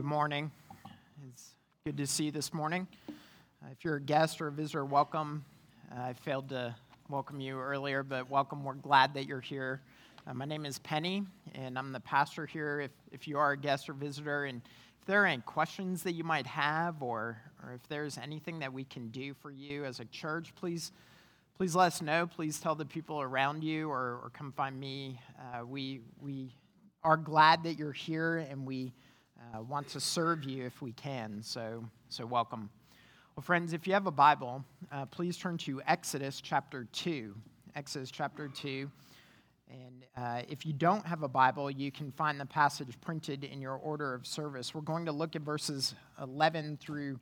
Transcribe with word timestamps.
Good 0.00 0.06
morning. 0.06 0.50
It's 1.28 1.54
good 1.84 1.98
to 1.98 2.06
see 2.06 2.24
you 2.24 2.30
this 2.30 2.54
morning. 2.54 2.88
Uh, 3.06 3.66
if 3.70 3.84
you're 3.84 3.96
a 3.96 4.00
guest 4.00 4.40
or 4.40 4.46
a 4.46 4.50
visitor, 4.50 4.82
welcome. 4.82 5.44
Uh, 5.92 6.00
I 6.00 6.12
failed 6.14 6.48
to 6.48 6.74
welcome 7.10 7.38
you 7.38 7.60
earlier, 7.60 8.02
but 8.02 8.30
welcome. 8.30 8.64
We're 8.64 8.72
glad 8.76 9.12
that 9.12 9.26
you're 9.26 9.42
here. 9.42 9.82
Uh, 10.26 10.32
my 10.32 10.46
name 10.46 10.64
is 10.64 10.78
Penny, 10.78 11.24
and 11.54 11.78
I'm 11.78 11.92
the 11.92 12.00
pastor 12.00 12.46
here. 12.46 12.80
If, 12.80 12.92
if 13.12 13.28
you 13.28 13.36
are 13.36 13.52
a 13.52 13.58
guest 13.58 13.90
or 13.90 13.92
visitor, 13.92 14.44
and 14.46 14.62
if 14.98 15.04
there 15.04 15.22
are 15.22 15.26
any 15.26 15.42
questions 15.42 16.02
that 16.04 16.12
you 16.12 16.24
might 16.24 16.46
have, 16.46 17.02
or, 17.02 17.36
or 17.62 17.74
if 17.74 17.86
there's 17.90 18.16
anything 18.16 18.60
that 18.60 18.72
we 18.72 18.84
can 18.84 19.08
do 19.08 19.34
for 19.34 19.50
you 19.50 19.84
as 19.84 20.00
a 20.00 20.06
church, 20.06 20.54
please, 20.54 20.92
please 21.58 21.76
let 21.76 21.88
us 21.88 22.00
know. 22.00 22.26
Please 22.26 22.58
tell 22.58 22.74
the 22.74 22.86
people 22.86 23.20
around 23.20 23.62
you, 23.62 23.90
or, 23.90 24.18
or 24.22 24.30
come 24.32 24.50
find 24.52 24.80
me. 24.80 25.20
Uh, 25.38 25.66
we, 25.66 26.00
we 26.22 26.54
are 27.04 27.18
glad 27.18 27.64
that 27.64 27.74
you're 27.74 27.92
here, 27.92 28.38
and 28.38 28.64
we 28.64 28.94
uh, 29.40 29.62
want 29.62 29.88
to 29.88 30.00
serve 30.00 30.44
you 30.44 30.64
if 30.64 30.82
we 30.82 30.92
can. 30.92 31.42
So, 31.42 31.84
so 32.08 32.26
welcome. 32.26 32.70
Well, 33.36 33.42
friends, 33.42 33.72
if 33.72 33.86
you 33.86 33.92
have 33.94 34.06
a 34.06 34.12
Bible, 34.12 34.64
uh, 34.92 35.06
please 35.06 35.36
turn 35.36 35.56
to 35.58 35.80
Exodus 35.86 36.40
chapter 36.40 36.86
2. 36.92 37.34
Exodus 37.74 38.10
chapter 38.10 38.48
2. 38.48 38.90
And 39.70 40.04
uh, 40.16 40.42
if 40.48 40.66
you 40.66 40.72
don't 40.72 41.06
have 41.06 41.22
a 41.22 41.28
Bible, 41.28 41.70
you 41.70 41.92
can 41.92 42.10
find 42.10 42.40
the 42.40 42.46
passage 42.46 43.00
printed 43.00 43.44
in 43.44 43.60
your 43.60 43.76
order 43.76 44.14
of 44.14 44.26
service. 44.26 44.74
We're 44.74 44.80
going 44.80 45.06
to 45.06 45.12
look 45.12 45.36
at 45.36 45.42
verses 45.42 45.94
11 46.20 46.78
through 46.80 47.20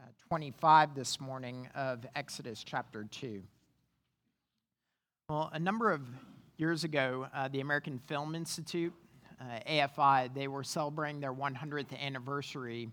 uh, 0.00 0.04
25 0.28 0.94
this 0.94 1.20
morning 1.20 1.68
of 1.74 2.06
Exodus 2.16 2.64
chapter 2.64 3.04
2. 3.10 3.42
Well, 5.28 5.50
a 5.52 5.58
number 5.58 5.92
of 5.92 6.00
years 6.56 6.84
ago, 6.84 7.28
uh, 7.34 7.48
the 7.48 7.60
American 7.60 8.00
Film 8.06 8.34
Institute 8.34 8.94
uh, 9.40 9.44
AFI, 9.68 10.32
they 10.34 10.48
were 10.48 10.62
celebrating 10.62 11.20
their 11.20 11.32
100th 11.32 11.98
anniversary. 11.98 12.88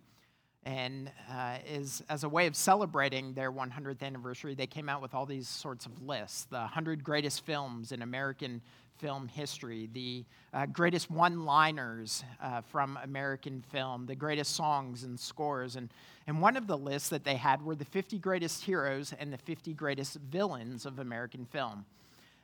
And 0.63 1.11
uh, 1.31 1.57
is, 1.69 2.03
as 2.09 2.23
a 2.23 2.29
way 2.29 2.47
of 2.47 2.55
celebrating 2.55 3.33
their 3.33 3.51
100th 3.51 4.01
anniversary, 4.01 4.53
they 4.53 4.67
came 4.67 4.89
out 4.89 5.01
with 5.01 5.13
all 5.13 5.25
these 5.25 5.47
sorts 5.47 5.85
of 5.85 6.01
lists 6.01 6.45
the 6.45 6.57
100 6.57 7.03
greatest 7.03 7.45
films 7.45 7.91
in 7.91 8.01
American 8.01 8.61
film 8.97 9.27
history, 9.27 9.89
the 9.93 10.25
uh, 10.53 10.65
greatest 10.65 11.09
one 11.11 11.45
liners 11.45 12.23
uh, 12.41 12.61
from 12.61 12.97
American 13.03 13.61
film, 13.71 14.05
the 14.05 14.15
greatest 14.15 14.55
songs 14.55 15.03
and 15.03 15.19
scores. 15.19 15.75
And, 15.75 15.89
and 16.25 16.41
one 16.41 16.57
of 16.57 16.67
the 16.67 16.77
lists 16.77 17.09
that 17.09 17.23
they 17.23 17.35
had 17.35 17.61
were 17.61 17.75
the 17.75 17.85
50 17.85 18.17
greatest 18.17 18.63
heroes 18.63 19.13
and 19.17 19.31
the 19.31 19.37
50 19.37 19.73
greatest 19.73 20.15
villains 20.15 20.85
of 20.85 20.99
American 20.99 21.45
film. 21.45 21.85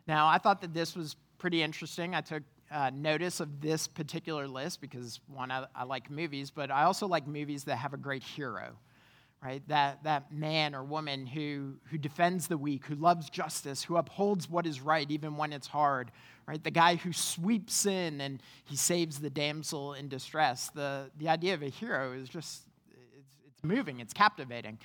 Now, 0.08 0.28
I 0.28 0.38
thought 0.38 0.62
that 0.62 0.74
this 0.74 0.96
was 0.96 1.16
pretty 1.40 1.64
interesting. 1.64 2.14
I 2.14 2.22
took 2.22 2.44
uh, 2.74 2.90
notice 2.94 3.40
of 3.40 3.62
this 3.62 3.88
particular 3.88 4.48
list 4.48 4.82
because, 4.82 5.20
one, 5.28 5.52
I, 5.52 5.66
I, 5.76 5.84
like 5.84 6.10
movies, 6.10 6.52
but 6.52 6.72
I 6.72 6.84
also 6.84 7.08
like 7.08 7.28
movies 7.28 7.64
that 7.66 7.76
have 7.78 7.94
a 7.94 7.98
great 7.98 8.24
hero, 8.24 8.76
right? 9.44 9.62
That, 9.68 10.04
that 10.04 10.34
man 10.34 10.74
or 10.74 10.84
woman 10.84 11.28
who, 11.28 11.76
who 11.92 11.98
defends 11.98 12.48
the 12.48 12.58
weak, 12.58 12.86
who 12.86 12.96
loves 12.96 13.30
justice, 13.30 13.84
who 13.84 13.98
upholds 13.98 14.50
what 14.50 14.66
is 14.66 14.82
right 14.82 15.10
even 15.10 15.38
when 15.38 15.54
it's 15.54 15.68
hard, 15.68 16.12
right? 16.48 16.64
The 16.64 16.72
guy 16.72 16.96
who 16.96 17.14
sweeps 17.14 17.86
in 17.86 18.20
and 18.20 18.42
he 18.66 18.76
saves 18.76 19.20
the 19.20 19.30
damsel 19.30 19.94
in 19.94 20.10
distress. 20.10 20.72
The, 20.74 21.12
the 21.18 21.30
idea 21.30 21.54
of 21.54 21.62
a 21.62 21.70
hero 21.70 22.14
is 22.14 22.28
just, 22.28 22.64
it's, 22.90 23.30
it's 23.48 23.64
moving, 23.64 24.00
it's 24.00 24.14
captivating. 24.14 24.80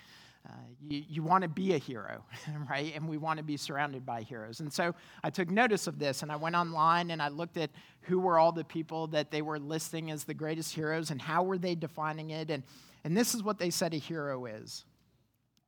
Uh, 0.47 0.53
you, 0.81 1.05
you 1.09 1.23
want 1.23 1.43
to 1.43 1.49
be 1.49 1.75
a 1.75 1.79
hero, 1.79 2.25
right? 2.71 2.95
And 2.95 3.09
we 3.09 3.19
want 3.19 3.39
to 3.39 3.45
be 3.45 3.57
surrounded 3.57 4.07
by 4.07 4.23
heroes. 4.23 4.61
And 4.61 4.73
so 4.73 4.95
I 5.23 5.31
took 5.31 5.51
notice 5.51 5.87
of 5.87 5.99
this 5.99 6.23
and 6.23 6.33
I 6.33 6.37
went 6.37 6.57
online 6.57 7.11
and 7.11 7.21
I 7.21 7.29
looked 7.29 7.57
at 7.57 7.71
who 8.03 8.19
were 8.19 8.39
all 8.39 8.53
the 8.53 8.65
people 8.65 9.07
that 9.09 9.31
they 9.31 9.43
were 9.43 9.59
listing 9.59 10.11
as 10.11 10.25
the 10.25 10.35
greatest 10.35 10.75
heroes 10.75 11.11
and 11.11 11.21
how 11.21 11.43
were 11.43 11.59
they 11.59 11.75
defining 11.75 12.31
it. 12.31 12.51
And, 12.51 12.63
and 13.05 13.17
this 13.17 13.35
is 13.35 13.43
what 13.43 13.59
they 13.59 13.71
said 13.71 13.95
a 13.95 13.99
hero 13.99 14.47
is 14.47 14.85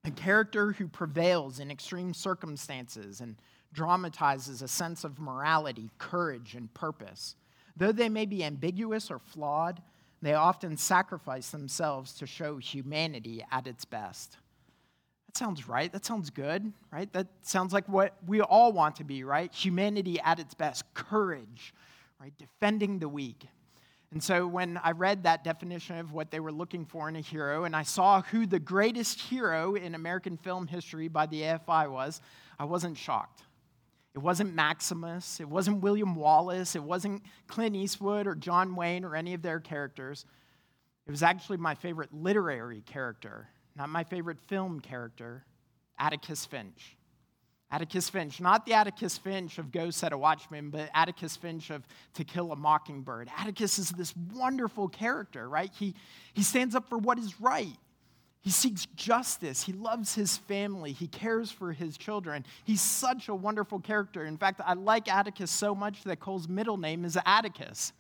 a 0.05 0.11
character 0.11 0.73
who 0.73 0.89
prevails 0.89 1.61
in 1.61 1.71
extreme 1.71 2.15
circumstances 2.15 3.21
and 3.21 3.37
dramatizes 3.73 4.63
a 4.63 4.69
sense 4.69 5.05
of 5.05 5.19
morality, 5.19 5.91
courage, 5.99 6.55
and 6.55 6.73
purpose. 6.73 7.37
Though 7.77 7.93
they 7.93 8.09
may 8.09 8.27
be 8.27 8.43
ambiguous 8.43 9.11
or 9.11 9.19
flawed, 9.19 9.83
they 10.23 10.35
often 10.35 10.77
sacrifice 10.77 11.51
themselves 11.51 12.15
to 12.15 12.27
show 12.27 12.57
humanity 12.59 13.45
at 13.51 13.67
its 13.67 13.85
best. 13.85 14.37
That 15.31 15.39
sounds 15.39 15.69
right. 15.69 15.93
That 15.93 16.05
sounds 16.05 16.29
good, 16.29 16.73
right? 16.91 17.11
That 17.13 17.29
sounds 17.43 17.73
like 17.73 17.89
what 17.89 18.17
we 18.27 18.41
all 18.41 18.73
want 18.73 18.97
to 18.97 19.05
be, 19.05 19.23
right? 19.23 19.55
Humanity 19.55 20.19
at 20.19 20.41
its 20.41 20.55
best, 20.55 20.93
courage, 20.93 21.73
right? 22.21 22.33
Defending 22.37 22.99
the 22.99 23.09
weak. 23.09 23.47
And 24.11 24.21
so 24.21 24.49
when 24.49 24.77
I 24.83 24.91
read 24.91 25.23
that 25.23 25.45
definition 25.45 25.99
of 25.99 26.13
what 26.13 26.33
they 26.33 26.41
were 26.41 26.51
looking 26.51 26.85
for 26.85 27.09
in 27.09 27.15
a 27.15 27.21
hero, 27.21 27.63
and 27.63 27.77
I 27.77 27.85
saw 27.85 28.23
who 28.23 28.45
the 28.45 28.59
greatest 28.59 29.21
hero 29.21 29.77
in 29.77 29.95
American 29.95 30.37
film 30.37 30.67
history 30.67 31.07
by 31.07 31.27
the 31.27 31.43
AFI 31.43 31.89
was, 31.89 32.21
I 32.59 32.65
wasn't 32.65 32.99
shocked. 32.99 33.45
It 34.17 34.19
wasn't 34.19 34.53
Maximus, 34.53 35.39
it 35.39 35.49
wasn't 35.49 35.81
William 35.81 36.17
Wallace, 36.17 36.75
it 36.75 36.83
wasn't 36.83 37.23
Clint 37.47 37.77
Eastwood 37.77 38.27
or 38.27 38.35
John 38.35 38.75
Wayne 38.75 39.05
or 39.05 39.15
any 39.15 39.35
of 39.35 39.43
their 39.43 39.61
characters. 39.61 40.25
It 41.07 41.13
was 41.13 41.23
actually 41.23 41.59
my 41.59 41.77
favorite 41.77 42.13
literary 42.13 42.81
character 42.81 43.47
not 43.81 43.89
my 43.89 44.05
favorite 44.05 44.39
film 44.47 44.79
character, 44.79 45.43
Atticus 45.99 46.45
Finch. 46.45 46.99
Atticus 47.71 48.11
Finch, 48.11 48.39
not 48.39 48.67
the 48.67 48.75
Atticus 48.75 49.17
Finch 49.17 49.57
of 49.57 49.73
Go 49.73 49.89
Set 49.89 50.13
a 50.13 50.19
Watchman, 50.19 50.69
but 50.69 50.91
Atticus 50.93 51.35
Finch 51.35 51.71
of 51.71 51.83
To 52.15 52.25
Kill 52.25 52.53
a 52.53 52.57
Mockingbird. 52.57 53.31
Atticus 53.39 53.79
is 53.79 53.89
this 53.93 54.13
wonderful 54.35 54.89
character, 54.89 55.49
right? 55.49 55.73
He, 55.75 55.95
he 56.35 56.43
stands 56.43 56.75
up 56.75 56.91
for 56.91 56.99
what 56.99 57.19
is 57.19 57.41
right. 57.41 57.73
He 58.43 58.51
seeks 58.51 58.85
justice. 58.97 59.63
He 59.63 59.73
loves 59.73 60.15
his 60.15 60.37
family. 60.37 60.93
He 60.93 61.07
cares 61.07 61.51
for 61.51 61.73
his 61.73 61.97
children. 61.97 62.45
He's 62.65 62.83
such 62.83 63.29
a 63.29 63.35
wonderful 63.35 63.81
character. 63.81 64.27
In 64.27 64.37
fact, 64.37 64.61
I 64.63 64.75
like 64.75 65.09
Atticus 65.09 65.51
so 65.51 65.75
much 65.75 66.05
that 66.05 66.21
Cole's 66.21 66.49
middle 66.49 66.77
name 66.77 67.07
is 67.07 67.17
Atticus. 67.25 67.95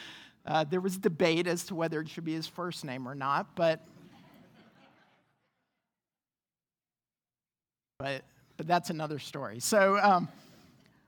uh, 0.46 0.64
there 0.64 0.80
was 0.80 0.96
debate 0.96 1.46
as 1.46 1.64
to 1.64 1.74
whether 1.74 2.00
it 2.00 2.08
should 2.08 2.24
be 2.24 2.32
his 2.32 2.46
first 2.46 2.86
name 2.86 3.06
or 3.06 3.14
not, 3.14 3.54
but 3.54 3.86
but, 7.98 8.22
but 8.56 8.66
that's 8.66 8.90
another 8.90 9.18
story. 9.18 9.60
So, 9.60 9.98
um, 9.98 10.28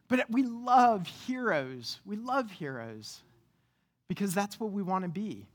but 0.08 0.30
we 0.30 0.42
love 0.42 1.06
heroes. 1.06 2.00
We 2.06 2.16
love 2.16 2.50
heroes 2.50 3.20
because 4.08 4.34
that's 4.34 4.58
what 4.58 4.72
we 4.72 4.82
want 4.82 5.04
to 5.04 5.10
be. 5.10 5.46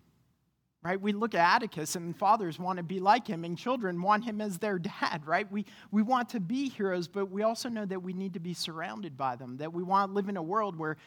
Right? 0.83 0.99
We 0.99 1.13
look 1.13 1.33
at 1.33 1.55
Atticus 1.55 1.95
and 1.95 2.16
fathers 2.16 2.59
want 2.59 2.75
to 2.75 2.83
be 2.83 2.99
like 2.99 3.25
him 3.25 3.45
and 3.45 3.57
children 3.57 4.01
want 4.01 4.25
him 4.25 4.41
as 4.41 4.57
their 4.57 4.77
dad, 4.77 5.21
right? 5.25 5.49
We, 5.49 5.66
we 5.91 6.01
want 6.01 6.27
to 6.29 6.41
be 6.41 6.67
heroes, 6.67 7.07
but 7.07 7.31
we 7.31 7.41
also 7.41 7.69
know 7.69 7.85
that 7.85 8.03
we 8.03 8.11
need 8.11 8.33
to 8.33 8.41
be 8.41 8.53
surrounded 8.53 9.17
by 9.17 9.38
them, 9.38 9.55
that 9.57 9.71
we 9.71 9.81
want 9.81 10.11
to 10.11 10.13
live 10.13 10.27
in 10.27 10.35
a 10.35 10.44
world 10.44 10.77
where 10.77 10.97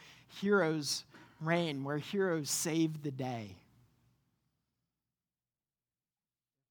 heroes 0.41 1.05
reign, 1.41 1.83
where 1.83 1.99
heroes 1.99 2.49
save 2.49 3.03
the 3.03 3.11
day. 3.11 3.55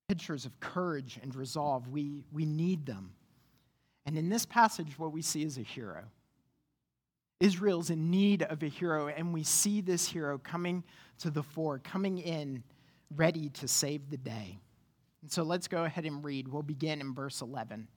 Pictures 0.08 0.44
of 0.44 0.58
courage 0.58 1.20
and 1.22 1.32
resolve, 1.36 1.88
we, 1.88 2.24
we 2.32 2.44
need 2.44 2.86
them. 2.86 3.12
And 4.06 4.16
in 4.16 4.28
this 4.28 4.46
passage, 4.46 4.98
what 4.98 5.12
we 5.12 5.20
see 5.20 5.42
is 5.42 5.58
a 5.58 5.62
hero. 5.62 6.04
Israel's 7.40 7.90
in 7.90 8.10
need 8.10 8.42
of 8.44 8.62
a 8.62 8.68
hero, 8.68 9.08
and 9.08 9.34
we 9.34 9.42
see 9.42 9.80
this 9.80 10.08
hero 10.08 10.38
coming 10.38 10.84
to 11.18 11.30
the 11.30 11.42
fore, 11.42 11.78
coming 11.80 12.18
in 12.18 12.62
ready 13.14 13.50
to 13.50 13.68
save 13.68 14.08
the 14.08 14.16
day. 14.16 14.58
And 15.22 15.30
so 15.30 15.42
let's 15.42 15.68
go 15.68 15.84
ahead 15.84 16.06
and 16.06 16.24
read. 16.24 16.48
We'll 16.48 16.62
begin 16.62 17.00
in 17.00 17.14
verse 17.14 17.42
11. 17.42 17.88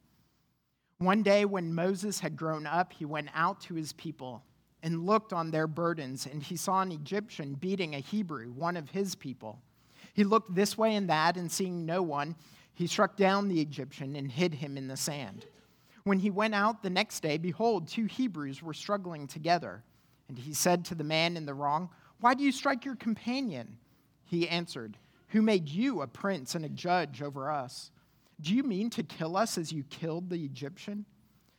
One 0.97 1.23
day, 1.23 1.45
when 1.45 1.73
Moses 1.73 2.19
had 2.19 2.35
grown 2.35 2.67
up, 2.67 2.91
he 2.91 3.05
went 3.05 3.29
out 3.33 3.61
to 3.61 3.75
his 3.75 3.93
people 3.93 4.43
and 4.83 5.05
looked 5.05 5.31
on 5.31 5.51
their 5.51 5.67
burdens, 5.67 6.25
and 6.25 6.41
he 6.41 6.57
saw 6.57 6.81
an 6.81 6.91
Egyptian 6.91 7.53
beating 7.53 7.95
a 7.95 7.99
Hebrew, 7.99 8.51
one 8.51 8.75
of 8.75 8.89
his 8.89 9.15
people. 9.15 9.61
He 10.13 10.23
looked 10.23 10.53
this 10.53 10.77
way 10.77 10.95
and 10.95 11.09
that, 11.09 11.38
and 11.38 11.50
seeing 11.50 11.85
no 11.85 12.01
one, 12.01 12.35
he 12.73 12.88
struck 12.88 13.15
down 13.15 13.47
the 13.47 13.62
Egyptian 13.62 14.15
and 14.15 14.29
hid 14.29 14.55
him 14.55 14.77
in 14.77 14.88
the 14.88 14.97
sand. 14.97 15.45
When 16.04 16.19
he 16.19 16.30
went 16.30 16.56
out 16.56 16.81
the 16.81 16.90
next 16.90 17.22
day, 17.22 17.38
behold, 17.38 17.88
two 17.88 18.06
Hebrews 18.06 18.63
were 18.63 18.74
struggling 18.74 19.28
together. 19.28 19.84
And 20.28 20.38
he 20.38 20.54
said 20.54 20.86
to 20.86 20.96
the 20.96 21.04
man 21.04 21.38
in 21.38 21.46
the 21.46 21.54
wrong, 21.54 21.90
Why 22.19 22.34
do 22.34 22.44
you 22.44 22.51
strike 22.51 22.86
your 22.86 22.96
companion? 22.96 23.78
He 24.25 24.48
answered, 24.48 24.98
Who 25.30 25.42
made 25.42 25.68
you 25.68 26.01
a 26.01 26.07
prince 26.07 26.56
and 26.56 26.63
a 26.63 26.69
judge 26.69 27.22
over 27.22 27.51
us? 27.51 27.92
Do 28.40 28.56
you 28.56 28.63
mean 28.63 28.90
to 28.92 29.04
kill 29.04 29.36
us 29.36 29.57
as 29.57 29.72
you 29.72 29.84
killed 29.84 30.30
the 30.30 30.46
Egyptian? 30.46 31.06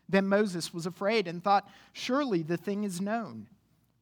Then 0.09 0.29
Moses 0.29 0.73
was 0.73 0.87
afraid 0.87 1.29
and 1.29 1.43
thought, 1.43 1.69
Surely 1.93 2.43
the 2.43 2.57
thing 2.57 2.85
is 2.85 3.01
known. 3.01 3.47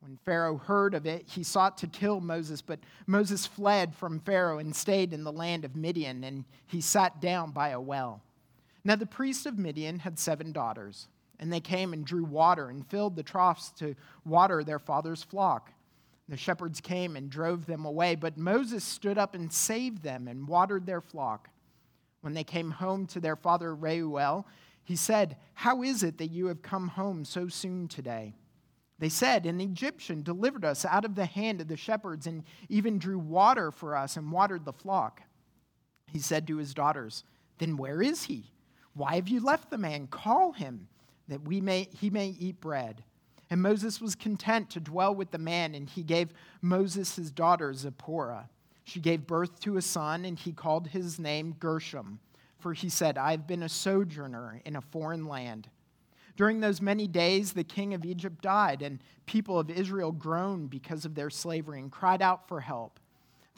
When 0.00 0.19
Pharaoh 0.25 0.58
heard 0.58 0.94
of 0.94 1.06
it, 1.06 1.26
he 1.29 1.43
sought 1.43 1.76
to 1.79 1.87
kill 1.87 2.20
Moses, 2.20 2.62
but 2.62 2.79
Moses 3.06 3.46
fled 3.46 3.94
from 3.94 4.20
Pharaoh 4.20 4.58
and 4.58 4.75
stayed 4.75 5.12
in 5.12 5.25
the 5.25 5.32
land 5.32 5.64
of 5.64 5.75
Midian, 5.75 6.23
and 6.23 6.44
he 6.67 6.81
sat 6.81 7.20
down 7.20 7.50
by 7.50 7.70
a 7.70 7.81
well. 7.81 8.23
Now 8.88 8.96
the 8.96 9.05
priest 9.05 9.44
of 9.44 9.58
Midian 9.58 9.99
had 9.99 10.19
seven 10.19 10.50
daughters, 10.50 11.08
and 11.38 11.52
they 11.52 11.61
came 11.61 11.93
and 11.93 12.06
drew 12.06 12.25
water 12.25 12.70
and 12.70 12.87
filled 12.87 13.17
the 13.17 13.23
troughs 13.23 13.70
to 13.73 13.94
water 14.25 14.64
their 14.64 14.79
father's 14.79 15.23
flock. 15.23 15.70
The 16.26 16.38
shepherds 16.38 16.81
came 16.81 17.14
and 17.14 17.29
drove 17.29 17.67
them 17.67 17.85
away, 17.85 18.14
but 18.14 18.38
Moses 18.38 18.82
stood 18.82 19.19
up 19.19 19.35
and 19.35 19.52
saved 19.52 20.02
them 20.02 20.26
and 20.26 20.49
watered 20.49 20.87
their 20.87 21.02
flock. 21.02 21.50
When 22.23 22.32
they 22.32 22.44
came 22.44 22.70
home 22.70 23.06
to 23.08 23.20
their 23.20 23.37
father 23.37 23.75
Reuel, 23.75 24.46
he 24.85 24.96
said, 24.96 25.37
How 25.52 25.82
is 25.82 26.02
it 26.02 26.17
that 26.17 26.31
you 26.31 26.46
have 26.46 26.62
come 26.62 26.88
home 26.88 27.26
so 27.26 27.46
soon 27.46 27.88
today? 27.88 28.37
They 28.99 29.11
said, 29.11 29.44
An 29.44 29.61
Egyptian 29.61 30.23
delivered 30.23 30.64
us 30.64 30.87
out 30.87 31.05
of 31.05 31.14
the 31.14 31.26
hand 31.26 31.61
of 31.61 31.69
the 31.69 31.76
shepherds 31.76 32.26
and 32.26 32.43
even 32.70 32.99
drew 32.99 33.19
water 33.19 33.70
for 33.70 33.94
us 33.94 34.17
and 34.17 34.32
watered 34.32 34.64
the 34.64 34.73
flock. 34.73 35.20
He 36.11 36.19
said 36.19 36.46
to 36.46 36.56
his 36.56 36.73
daughters, 36.73 37.23
Then 37.58 37.76
where 37.76 38.00
is 38.00 38.25
he? 38.25 38.50
Why 38.98 39.14
have 39.14 39.28
you 39.28 39.38
left 39.38 39.70
the 39.70 39.78
man? 39.78 40.08
Call 40.08 40.50
him, 40.50 40.88
that 41.28 41.42
we 41.42 41.60
may, 41.60 41.88
he 41.96 42.10
may 42.10 42.34
eat 42.40 42.60
bread. 42.60 43.04
And 43.48 43.62
Moses 43.62 44.00
was 44.00 44.16
content 44.16 44.70
to 44.70 44.80
dwell 44.80 45.14
with 45.14 45.30
the 45.30 45.38
man, 45.38 45.76
and 45.76 45.88
he 45.88 46.02
gave 46.02 46.34
Moses 46.60 47.14
his 47.14 47.30
daughter 47.30 47.72
Zipporah. 47.72 48.48
She 48.82 48.98
gave 48.98 49.24
birth 49.24 49.60
to 49.60 49.76
a 49.76 49.82
son, 49.82 50.24
and 50.24 50.36
he 50.36 50.50
called 50.50 50.88
his 50.88 51.20
name 51.20 51.54
Gershom, 51.60 52.18
for 52.58 52.72
he 52.72 52.88
said, 52.88 53.16
I 53.16 53.30
have 53.30 53.46
been 53.46 53.62
a 53.62 53.68
sojourner 53.68 54.60
in 54.64 54.74
a 54.74 54.80
foreign 54.80 55.26
land. 55.26 55.68
During 56.36 56.58
those 56.58 56.82
many 56.82 57.06
days, 57.06 57.52
the 57.52 57.62
king 57.62 57.94
of 57.94 58.04
Egypt 58.04 58.42
died, 58.42 58.82
and 58.82 58.98
people 59.26 59.60
of 59.60 59.70
Israel 59.70 60.10
groaned 60.10 60.70
because 60.70 61.04
of 61.04 61.14
their 61.14 61.30
slavery 61.30 61.78
and 61.78 61.92
cried 61.92 62.20
out 62.20 62.48
for 62.48 62.60
help. 62.60 62.98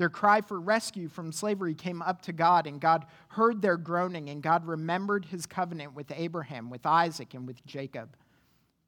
Their 0.00 0.08
cry 0.08 0.40
for 0.40 0.58
rescue 0.58 1.08
from 1.08 1.30
slavery 1.30 1.74
came 1.74 2.00
up 2.00 2.22
to 2.22 2.32
God, 2.32 2.66
and 2.66 2.80
God 2.80 3.04
heard 3.28 3.60
their 3.60 3.76
groaning, 3.76 4.30
and 4.30 4.42
God 4.42 4.64
remembered 4.64 5.26
his 5.26 5.44
covenant 5.44 5.94
with 5.94 6.10
Abraham, 6.16 6.70
with 6.70 6.86
Isaac, 6.86 7.34
and 7.34 7.46
with 7.46 7.62
Jacob. 7.66 8.16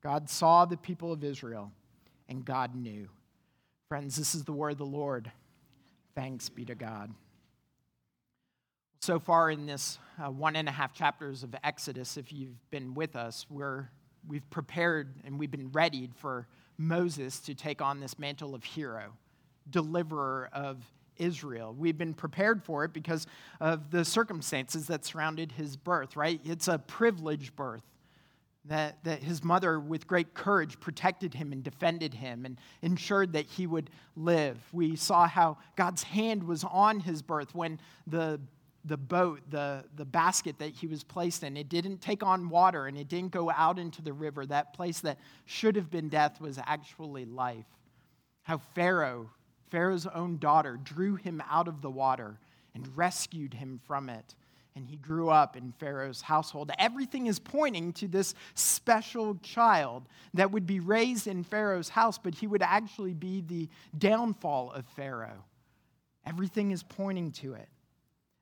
God 0.03 0.31
saw 0.31 0.65
the 0.65 0.79
people 0.79 1.13
of 1.13 1.23
Israel, 1.23 1.71
and 2.31 2.47
God 2.47 2.75
knew. 2.75 3.11
Friends, 3.91 4.17
this 4.17 4.35
is 4.35 4.45
the 4.45 4.55
word 4.55 4.73
of 4.73 4.79
the 4.79 4.87
Lord. 4.87 5.31
Thanks 6.15 6.49
be 6.49 6.65
to 6.65 6.75
God. 6.75 7.13
So 9.03 9.19
far 9.19 9.51
in 9.51 9.67
this 9.67 9.99
uh, 10.19 10.31
one 10.31 10.57
and 10.57 10.67
a 10.67 10.73
half 10.73 10.95
chapters 10.95 11.43
of 11.43 11.55
Exodus, 11.63 12.17
if 12.17 12.33
you've 12.33 12.71
been 12.71 12.95
with 12.95 13.17
us, 13.17 13.45
we're, 13.51 13.91
we've 14.27 14.49
prepared 14.49 15.13
and 15.27 15.39
we've 15.39 15.51
been 15.51 15.73
readied 15.73 16.15
for 16.15 16.47
Moses 16.79 17.39
to 17.41 17.55
take 17.55 17.83
on 17.83 18.01
this 18.01 18.19
mantle 18.19 18.55
of 18.55 18.65
hero, 18.65 19.13
deliverer 19.69 20.49
of 20.55 20.83
Israel. 21.17 21.75
We've 21.79 21.99
been 21.99 22.15
prepared 22.15 22.63
for 22.63 22.85
it 22.85 22.93
because 22.93 23.27
of 23.61 23.91
the 23.91 24.05
circumstances 24.05 24.87
that 24.87 25.05
surrounded 25.05 25.53
his 25.53 25.77
birth, 25.77 26.17
right? 26.17 26.41
It's 26.45 26.69
a 26.69 26.79
privileged 26.79 27.55
birth 27.57 27.83
that, 28.67 29.03
that 29.05 29.23
his 29.23 29.43
mother, 29.43 29.81
with 29.81 30.07
great 30.07 30.35
courage, 30.35 30.79
protected 30.79 31.35
him 31.35 31.53
and 31.53 31.65
defended 31.65 32.15
him 32.15 32.45
and 32.45 32.59
ensured 32.81 33.33
that 33.33 33.47
he 33.47 33.67
would 33.67 33.91
live. 34.17 34.59
We 34.73 34.95
saw 34.97 35.27
how 35.27 35.59
God's 35.77 36.05
hand 36.05 36.45
was 36.45 36.65
on 36.65 37.01
his 37.01 37.23
birth 37.23 37.55
when 37.55 37.81
the, 38.07 38.41
the 38.85 38.97
boat, 38.97 39.41
the, 39.51 39.85
the 39.97 40.05
basket 40.05 40.59
that 40.61 40.71
he 40.71 40.87
was 40.87 41.03
placed 41.03 41.43
in, 41.43 41.57
it 41.57 41.69
didn't 41.69 42.01
take 42.01 42.23
on 42.23 42.49
water 42.49 42.87
and 42.87 42.97
it 42.97 43.09
didn't 43.09 43.33
go 43.33 43.51
out 43.51 43.79
into 43.79 44.01
the 44.01 44.13
river. 44.13 44.47
That 44.47 44.75
place 44.75 45.01
that 45.01 45.19
should 45.45 45.75
have 45.75 45.91
been 45.91 46.09
death 46.09 46.41
was 46.41 46.59
actually 46.65 47.25
life. 47.25 47.67
How 48.45 48.59
Pharaoh, 48.59 49.31
Pharaoh's 49.73 50.07
own 50.07 50.39
daughter, 50.39 50.79
drew 50.85 51.17
him 51.17 51.43
out 51.51 51.67
of 51.67 51.83
the 51.83 51.91
water 51.91 52.39
and 52.75 52.97
rescued 52.97 53.55
him 53.55 53.81
from 53.85 54.09
it 54.09 54.37
and 54.75 54.87
he 54.87 54.97
grew 54.97 55.29
up 55.29 55.57
in 55.57 55.73
Pharaoh's 55.73 56.23
household. 56.23 56.71
Everything 56.79 57.27
is 57.27 57.39
pointing 57.39 57.93
to 57.95 58.09
this 58.09 58.35
special 58.55 59.37
child 59.43 60.09
that 60.35 60.51
would 60.51 60.67
be 60.67 60.81
raised 60.81 61.27
in 61.27 61.45
Pharaoh's 61.45 61.91
house, 61.91 62.19
but 62.19 62.35
he 62.35 62.47
would 62.47 62.63
actually 62.63 63.15
be 63.15 63.43
the 63.43 63.69
downfall 63.99 64.73
of 64.73 64.87
Pharaoh. 64.97 65.45
Everything 66.25 66.71
is 66.71 66.83
pointing 66.83 67.33
to 67.33 67.55
it. 67.55 67.69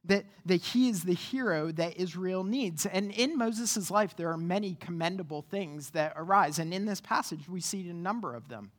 That, 0.05 0.25
that 0.47 0.63
he 0.63 0.89
is 0.89 1.03
the 1.03 1.15
hero 1.15 1.73
that 1.73 1.99
Israel 1.99 2.43
needs. 2.43 2.87
And 2.87 3.11
in 3.13 3.37
Moses' 3.37 3.91
life, 3.91 4.17
there 4.17 4.31
are 4.31 4.39
many 4.39 4.77
commendable 4.81 5.43
things 5.43 5.91
that 5.91 6.15
arise. 6.17 6.59
And 6.59 6.73
in 6.73 6.87
this 6.87 7.03
passage, 7.03 7.49
we 7.49 7.61
see 7.61 7.87
a 7.91 7.93
number 7.93 8.35
of 8.35 8.49
them. 8.49 8.71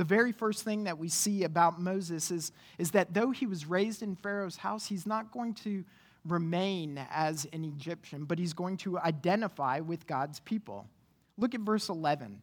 The 0.00 0.04
very 0.04 0.32
first 0.32 0.62
thing 0.62 0.84
that 0.84 0.96
we 0.96 1.10
see 1.10 1.44
about 1.44 1.78
Moses 1.78 2.30
is, 2.30 2.52
is 2.78 2.92
that 2.92 3.12
though 3.12 3.32
he 3.32 3.44
was 3.44 3.66
raised 3.66 4.00
in 4.00 4.16
Pharaoh's 4.16 4.56
house, 4.56 4.86
he's 4.86 5.04
not 5.04 5.30
going 5.30 5.52
to 5.56 5.84
remain 6.24 6.98
as 7.10 7.46
an 7.52 7.66
Egyptian, 7.66 8.24
but 8.24 8.38
he's 8.38 8.54
going 8.54 8.78
to 8.78 8.98
identify 8.98 9.80
with 9.80 10.06
God's 10.06 10.40
people. 10.40 10.88
Look 11.36 11.54
at 11.54 11.60
verse 11.60 11.90
11. 11.90 12.40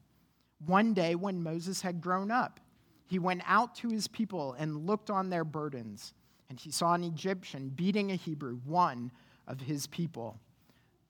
One 0.67 0.93
day 0.93 1.15
when 1.15 1.41
Moses 1.41 1.81
had 1.81 1.99
grown 1.99 2.29
up, 2.29 2.59
he 3.07 3.17
went 3.17 3.41
out 3.47 3.73
to 3.77 3.89
his 3.89 4.07
people 4.07 4.55
and 4.59 4.85
looked 4.85 5.09
on 5.09 5.31
their 5.31 5.43
burdens, 5.43 6.13
and 6.51 6.59
he 6.59 6.69
saw 6.69 6.93
an 6.93 7.03
Egyptian 7.03 7.69
beating 7.69 8.11
a 8.11 8.15
Hebrew, 8.15 8.59
one 8.65 9.11
of 9.47 9.61
his 9.61 9.87
people. 9.87 10.39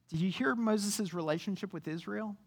Did 0.07 0.21
you 0.21 0.31
hear 0.31 0.55
Moses' 0.55 1.13
relationship 1.13 1.73
with 1.73 1.89
Israel? 1.89 2.37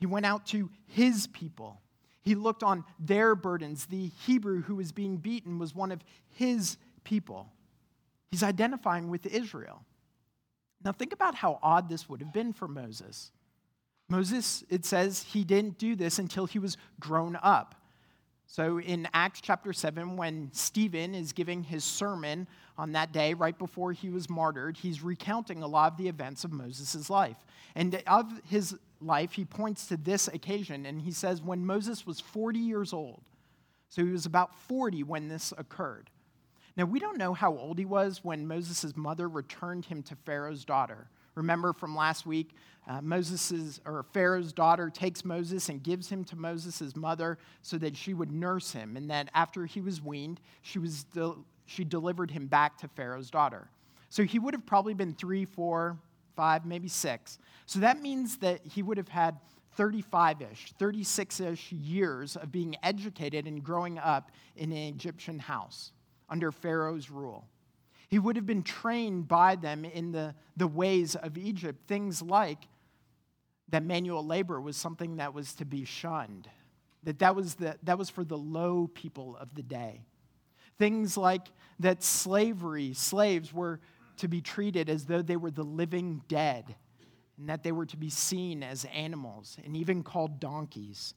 He 0.00 0.06
went 0.06 0.24
out 0.24 0.46
to 0.46 0.70
his 0.86 1.26
people. 1.26 1.82
He 2.24 2.34
looked 2.34 2.62
on 2.62 2.84
their 2.98 3.34
burdens. 3.34 3.86
The 3.86 4.10
Hebrew 4.26 4.62
who 4.62 4.76
was 4.76 4.92
being 4.92 5.18
beaten 5.18 5.58
was 5.58 5.74
one 5.74 5.92
of 5.92 6.00
his 6.30 6.78
people. 7.04 7.52
He's 8.30 8.42
identifying 8.42 9.10
with 9.10 9.26
Israel. 9.26 9.84
Now, 10.84 10.92
think 10.92 11.12
about 11.12 11.34
how 11.34 11.58
odd 11.62 11.88
this 11.88 12.08
would 12.08 12.20
have 12.20 12.32
been 12.32 12.52
for 12.52 12.68
Moses. 12.68 13.30
Moses, 14.08 14.64
it 14.68 14.84
says 14.84 15.22
he 15.22 15.44
didn't 15.44 15.78
do 15.78 15.96
this 15.96 16.18
until 16.18 16.46
he 16.46 16.58
was 16.58 16.76
grown 17.00 17.36
up. 17.42 17.74
So 18.46 18.78
in 18.78 19.08
Acts 19.14 19.40
chapter 19.40 19.72
7, 19.72 20.16
when 20.16 20.50
Stephen 20.52 21.14
is 21.14 21.32
giving 21.32 21.62
his 21.62 21.82
sermon 21.82 22.46
on 22.76 22.92
that 22.92 23.12
day, 23.12 23.32
right 23.34 23.58
before 23.58 23.92
he 23.92 24.10
was 24.10 24.28
martyred, 24.28 24.76
he's 24.76 25.02
recounting 25.02 25.62
a 25.62 25.66
lot 25.66 25.92
of 25.92 25.98
the 25.98 26.08
events 26.08 26.44
of 26.44 26.52
Moses' 26.52 27.08
life. 27.08 27.38
And 27.74 28.02
of 28.06 28.30
his 28.48 28.76
life, 29.04 29.32
he 29.32 29.44
points 29.44 29.86
to 29.88 29.96
this 29.96 30.28
occasion 30.28 30.86
and 30.86 31.00
he 31.00 31.10
says, 31.10 31.42
when 31.42 31.64
Moses 31.64 32.06
was 32.06 32.20
40 32.20 32.58
years 32.58 32.92
old, 32.92 33.22
so 33.88 34.04
he 34.04 34.10
was 34.10 34.26
about 34.26 34.54
40 34.66 35.02
when 35.04 35.28
this 35.28 35.52
occurred. 35.56 36.10
Now, 36.76 36.84
we 36.84 36.98
don't 36.98 37.18
know 37.18 37.34
how 37.34 37.56
old 37.56 37.78
he 37.78 37.84
was 37.84 38.24
when 38.24 38.48
Moses' 38.48 38.96
mother 38.96 39.28
returned 39.28 39.84
him 39.84 40.02
to 40.04 40.16
Pharaoh's 40.16 40.64
daughter. 40.64 41.06
Remember 41.36 41.72
from 41.72 41.94
last 41.94 42.26
week, 42.26 42.50
uh, 42.88 43.00
Moses's 43.00 43.80
or 43.86 44.04
Pharaoh's 44.12 44.52
daughter 44.52 44.90
takes 44.90 45.24
Moses 45.24 45.68
and 45.68 45.82
gives 45.82 46.08
him 46.08 46.24
to 46.24 46.36
Moses' 46.36 46.96
mother 46.96 47.38
so 47.62 47.78
that 47.78 47.96
she 47.96 48.12
would 48.12 48.32
nurse 48.32 48.72
him, 48.72 48.96
and 48.96 49.08
that 49.10 49.30
after 49.34 49.64
he 49.66 49.80
was 49.80 50.02
weaned, 50.02 50.40
she, 50.62 50.78
was 50.78 51.04
del- 51.04 51.44
she 51.66 51.84
delivered 51.84 52.30
him 52.30 52.46
back 52.46 52.76
to 52.78 52.88
Pharaoh's 52.88 53.30
daughter. 53.30 53.68
So 54.10 54.24
he 54.24 54.38
would 54.38 54.54
have 54.54 54.66
probably 54.66 54.94
been 54.94 55.14
three, 55.14 55.44
four, 55.44 55.96
five, 56.34 56.64
maybe 56.64 56.88
six. 56.88 57.38
So 57.66 57.80
that 57.80 58.02
means 58.02 58.38
that 58.38 58.60
he 58.64 58.82
would 58.82 58.98
have 58.98 59.08
had 59.08 59.38
35 59.76 60.42
ish, 60.42 60.72
36 60.78 61.40
ish 61.40 61.72
years 61.72 62.36
of 62.36 62.52
being 62.52 62.76
educated 62.82 63.46
and 63.46 63.62
growing 63.62 63.98
up 63.98 64.30
in 64.56 64.70
an 64.72 64.78
Egyptian 64.78 65.38
house 65.38 65.92
under 66.28 66.52
Pharaoh's 66.52 67.10
rule. 67.10 67.46
He 68.08 68.18
would 68.18 68.36
have 68.36 68.46
been 68.46 68.62
trained 68.62 69.26
by 69.26 69.56
them 69.56 69.84
in 69.84 70.12
the, 70.12 70.34
the 70.56 70.68
ways 70.68 71.16
of 71.16 71.36
Egypt, 71.36 71.88
things 71.88 72.22
like 72.22 72.68
that 73.70 73.82
manual 73.82 74.24
labor 74.24 74.60
was 74.60 74.76
something 74.76 75.16
that 75.16 75.34
was 75.34 75.54
to 75.54 75.64
be 75.64 75.84
shunned, 75.84 76.48
that 77.02 77.18
that 77.18 77.34
was, 77.34 77.54
the, 77.54 77.76
that 77.82 77.98
was 77.98 78.10
for 78.10 78.24
the 78.24 78.38
low 78.38 78.88
people 78.94 79.36
of 79.40 79.54
the 79.54 79.62
day. 79.62 80.02
Things 80.78 81.16
like 81.16 81.46
that 81.80 82.02
slavery, 82.02 82.92
slaves 82.94 83.52
were 83.52 83.80
to 84.18 84.28
be 84.28 84.40
treated 84.40 84.88
as 84.88 85.06
though 85.06 85.22
they 85.22 85.36
were 85.36 85.50
the 85.50 85.64
living 85.64 86.22
dead, 86.28 86.74
and 87.38 87.48
that 87.48 87.62
they 87.62 87.72
were 87.72 87.86
to 87.86 87.96
be 87.96 88.10
seen 88.10 88.62
as 88.62 88.84
animals 88.94 89.56
and 89.64 89.76
even 89.76 90.02
called 90.02 90.40
donkeys. 90.40 91.14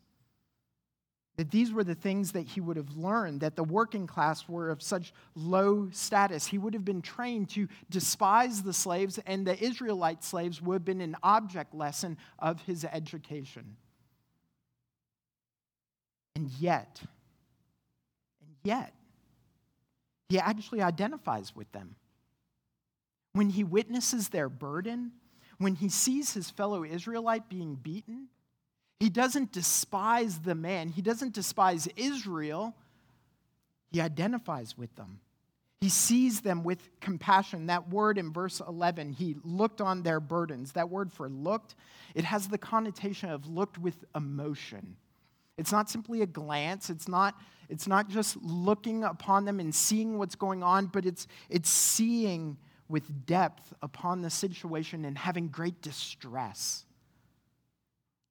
That 1.38 1.52
these 1.52 1.72
were 1.72 1.84
the 1.84 1.94
things 1.94 2.32
that 2.32 2.48
he 2.48 2.60
would 2.60 2.78
have 2.78 2.98
learned, 2.98 3.42
that 3.42 3.56
the 3.56 3.64
working 3.64 4.08
class 4.08 4.50
were 4.50 4.72
of 4.72 4.82
such 4.82 5.14
low 5.36 5.90
status. 5.92 6.48
He 6.48 6.58
would 6.58 6.74
have 6.74 6.84
been 6.84 7.04
trained 7.04 7.50
to 7.52 7.68
despise 7.92 8.64
the 8.64 8.74
slaves, 8.74 9.20
and 9.28 9.46
the 9.46 9.64
Israelite 9.64 10.24
slaves 10.24 10.60
would 10.64 10.74
have 10.74 10.86
been 10.86 11.02
an 11.02 11.16
object 11.22 11.76
lesson 11.76 12.18
of 12.40 12.60
his 12.62 12.84
education. 12.84 13.78
And 16.36 16.50
yet, 16.60 17.02
and 18.42 18.56
yet, 18.64 18.94
he 20.30 20.40
actually 20.40 20.82
identifies 20.82 21.56
with 21.56 21.72
them. 21.72 21.96
When 23.38 23.52
he 23.52 23.64
witnesses 23.64 24.30
their 24.30 24.50
burden, 24.50 25.12
when 25.60 25.76
he 25.76 25.90
sees 25.90 26.34
his 26.34 26.50
fellow 26.50 26.84
Israelite 26.84 27.48
being 27.50 27.76
beaten, 27.76 28.30
he 29.00 29.10
doesn't 29.10 29.52
despise 29.52 30.40
the 30.40 30.56
man, 30.56 30.90
he 30.90 31.04
doesn't 31.04 31.36
despise 31.36 31.88
Israel. 31.96 32.76
He 33.92 34.02
identifies 34.02 34.76
with 34.76 34.94
them. 34.96 35.20
He 35.82 35.90
sees 35.90 36.42
them 36.42 36.64
with 36.64 36.90
compassion. 37.00 37.68
That 37.68 37.90
word 37.90 38.18
in 38.18 38.34
verse 38.34 38.60
11, 38.68 39.14
he 39.14 39.36
looked 39.44 39.82
on 39.82 40.02
their 40.02 40.20
burdens. 40.20 40.72
That 40.72 40.90
word 40.90 41.14
for 41.14 41.30
looked, 41.30 41.76
it 42.16 42.24
has 42.24 42.48
the 42.48 42.58
connotation 42.58 43.30
of 43.30 43.46
looked 43.46 43.78
with 43.78 44.04
emotion. 44.16 44.96
It's 45.60 45.72
not 45.72 45.92
simply 45.92 46.24
a 46.24 46.26
glance, 46.26 46.90
it's 46.90 47.08
not, 47.08 47.40
it's 47.70 47.86
not 47.86 48.10
just 48.10 48.36
looking 48.38 49.04
upon 49.04 49.46
them 49.46 49.60
and 49.60 49.76
seeing 49.76 50.18
what's 50.18 50.36
going 50.36 50.64
on, 50.64 50.88
but 50.88 51.06
it's, 51.06 51.28
it's 51.52 51.70
seeing 51.70 52.58
with 52.90 53.26
depth 53.26 53.74
upon 53.82 54.22
the 54.22 54.30
situation 54.30 55.06
and 55.06 55.18
having 55.18 55.48
great 55.48 55.82
distress. 55.82 56.86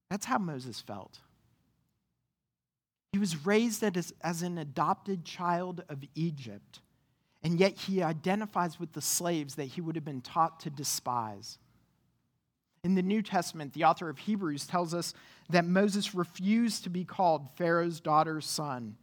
That's 0.09 0.25
how 0.25 0.37
Moses 0.37 0.79
felt. 0.79 1.19
He 3.11 3.19
was 3.19 3.45
raised 3.45 3.83
as, 3.83 4.13
as 4.21 4.41
an 4.41 4.57
adopted 4.57 5.25
child 5.25 5.83
of 5.89 6.03
Egypt, 6.15 6.81
and 7.43 7.59
yet 7.59 7.73
he 7.73 8.03
identifies 8.03 8.79
with 8.79 8.93
the 8.93 9.01
slaves 9.01 9.55
that 9.55 9.65
he 9.65 9.81
would 9.81 9.95
have 9.95 10.05
been 10.05 10.21
taught 10.21 10.59
to 10.61 10.69
despise. 10.69 11.57
In 12.83 12.95
the 12.95 13.01
New 13.01 13.21
Testament, 13.21 13.73
the 13.73 13.83
author 13.83 14.09
of 14.09 14.17
Hebrews 14.17 14.65
tells 14.65 14.93
us 14.93 15.13
that 15.49 15.65
Moses 15.65 16.13
refused 16.13 16.83
to 16.83 16.89
be 16.89 17.03
called 17.03 17.47
Pharaoh's 17.55 17.99
daughter's 17.99 18.45
son, 18.45 18.95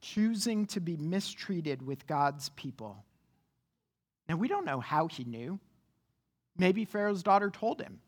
choosing 0.00 0.66
to 0.66 0.80
be 0.80 0.96
mistreated 0.96 1.84
with 1.84 2.06
God's 2.06 2.50
people. 2.50 3.04
Now, 4.32 4.38
we 4.38 4.48
don't 4.48 4.64
know 4.64 4.80
how 4.80 5.08
he 5.08 5.24
knew. 5.24 5.60
Maybe 6.56 6.86
Pharaoh's 6.86 7.22
daughter 7.22 7.50
told 7.50 7.82
him. 7.82 8.00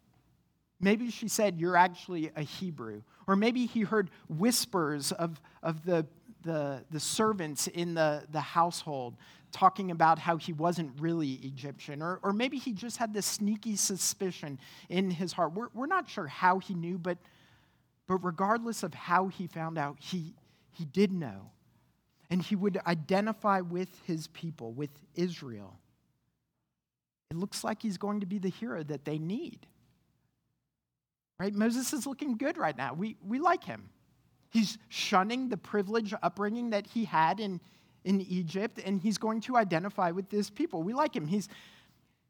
Maybe 0.80 1.10
she 1.10 1.28
said, 1.28 1.60
You're 1.60 1.76
actually 1.76 2.30
a 2.34 2.40
Hebrew. 2.40 3.02
Or 3.26 3.36
maybe 3.36 3.66
he 3.66 3.82
heard 3.82 4.08
whispers 4.30 5.12
of, 5.12 5.38
of 5.62 5.84
the, 5.84 6.06
the, 6.40 6.82
the 6.90 6.98
servants 6.98 7.66
in 7.66 7.92
the, 7.92 8.24
the 8.32 8.40
household 8.40 9.16
talking 9.52 9.90
about 9.90 10.18
how 10.18 10.38
he 10.38 10.54
wasn't 10.54 10.98
really 10.98 11.32
Egyptian. 11.42 12.00
Or, 12.00 12.20
or 12.22 12.32
maybe 12.32 12.56
he 12.56 12.72
just 12.72 12.96
had 12.96 13.12
this 13.12 13.26
sneaky 13.26 13.76
suspicion 13.76 14.58
in 14.88 15.10
his 15.10 15.34
heart. 15.34 15.52
We're, 15.52 15.68
we're 15.74 15.84
not 15.84 16.08
sure 16.08 16.26
how 16.26 16.58
he 16.58 16.72
knew, 16.72 16.96
but, 16.96 17.18
but 18.08 18.24
regardless 18.24 18.82
of 18.82 18.94
how 18.94 19.28
he 19.28 19.46
found 19.46 19.76
out, 19.76 19.98
he, 20.00 20.32
he 20.72 20.86
did 20.86 21.12
know. 21.12 21.50
And 22.30 22.40
he 22.40 22.56
would 22.56 22.80
identify 22.86 23.60
with 23.60 23.90
his 24.06 24.28
people, 24.28 24.72
with 24.72 24.88
Israel. 25.16 25.78
It 27.34 27.40
looks 27.40 27.64
like 27.64 27.82
he's 27.82 27.98
going 27.98 28.20
to 28.20 28.26
be 28.26 28.38
the 28.38 28.48
hero 28.48 28.84
that 28.84 29.04
they 29.04 29.18
need. 29.18 29.66
Right? 31.40 31.52
Moses 31.52 31.92
is 31.92 32.06
looking 32.06 32.36
good 32.36 32.56
right 32.56 32.76
now. 32.76 32.94
We, 32.94 33.16
we 33.26 33.40
like 33.40 33.64
him. 33.64 33.88
He's 34.50 34.78
shunning 34.88 35.48
the 35.48 35.56
privileged 35.56 36.14
upbringing 36.22 36.70
that 36.70 36.86
he 36.86 37.04
had 37.04 37.40
in, 37.40 37.60
in 38.04 38.20
Egypt, 38.20 38.80
and 38.84 39.00
he's 39.00 39.18
going 39.18 39.40
to 39.42 39.56
identify 39.56 40.12
with 40.12 40.30
this 40.30 40.48
people. 40.48 40.84
We 40.84 40.92
like 40.92 41.16
him. 41.16 41.26
He's, 41.26 41.48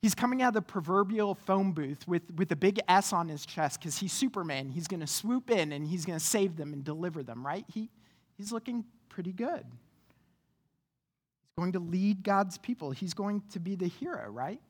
he's 0.01 0.15
coming 0.15 0.41
out 0.41 0.49
of 0.49 0.55
the 0.55 0.63
proverbial 0.63 1.35
phone 1.35 1.73
booth 1.73 2.09
with, 2.09 2.23
with 2.37 2.51
a 2.53 2.57
big 2.57 2.81
S 2.89 3.13
on 3.13 3.29
his 3.29 3.45
chest 3.45 3.81
because 3.81 3.99
he's 3.99 4.13
Superman. 4.15 4.71
He's 4.71 4.89
going 4.89 5.01
to 5.01 5.07
swoop 5.07 5.51
in 5.51 5.73
and 5.73 5.87
he's 5.87 6.07
going 6.07 6.19
to 6.19 6.25
save 6.25 6.57
them 6.57 6.73
and 6.73 6.83
deliver 6.83 7.23
them, 7.23 7.47
right? 7.47 7.67
He, 7.71 7.91
he's 8.39 8.53
looking 8.53 8.87
pretty 9.11 9.33
good. 9.33 9.67
He's 9.67 11.59
going 11.59 11.73
to 11.73 11.81
lead 11.81 12.23
God's 12.23 12.57
people, 12.57 12.91
he's 12.93 13.13
going 13.13 13.43
to 13.51 13.61
be 13.61 13.75
the 13.75 13.89
hero, 13.89 14.31
right? 14.31 14.63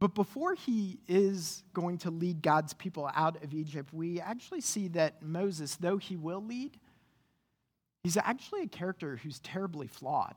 But 0.00 0.14
before 0.14 0.54
he 0.54 0.98
is 1.06 1.62
going 1.72 1.98
to 1.98 2.10
lead 2.10 2.42
God's 2.42 2.72
people 2.72 3.08
out 3.14 3.42
of 3.44 3.54
Egypt, 3.54 3.92
we 3.92 4.20
actually 4.20 4.62
see 4.62 4.88
that 4.88 5.22
Moses, 5.22 5.76
though 5.76 5.98
he 5.98 6.16
will 6.16 6.42
lead, 6.42 6.78
He's 8.02 8.16
actually 8.16 8.62
a 8.62 8.68
character 8.68 9.16
who's 9.16 9.40
terribly 9.40 9.86
flawed. 9.86 10.36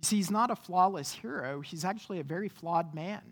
You 0.00 0.06
see, 0.06 0.16
he's 0.16 0.30
not 0.30 0.50
a 0.50 0.56
flawless 0.56 1.12
hero, 1.12 1.60
he's 1.60 1.84
actually 1.84 2.20
a 2.20 2.24
very 2.24 2.48
flawed 2.48 2.94
man. 2.94 3.22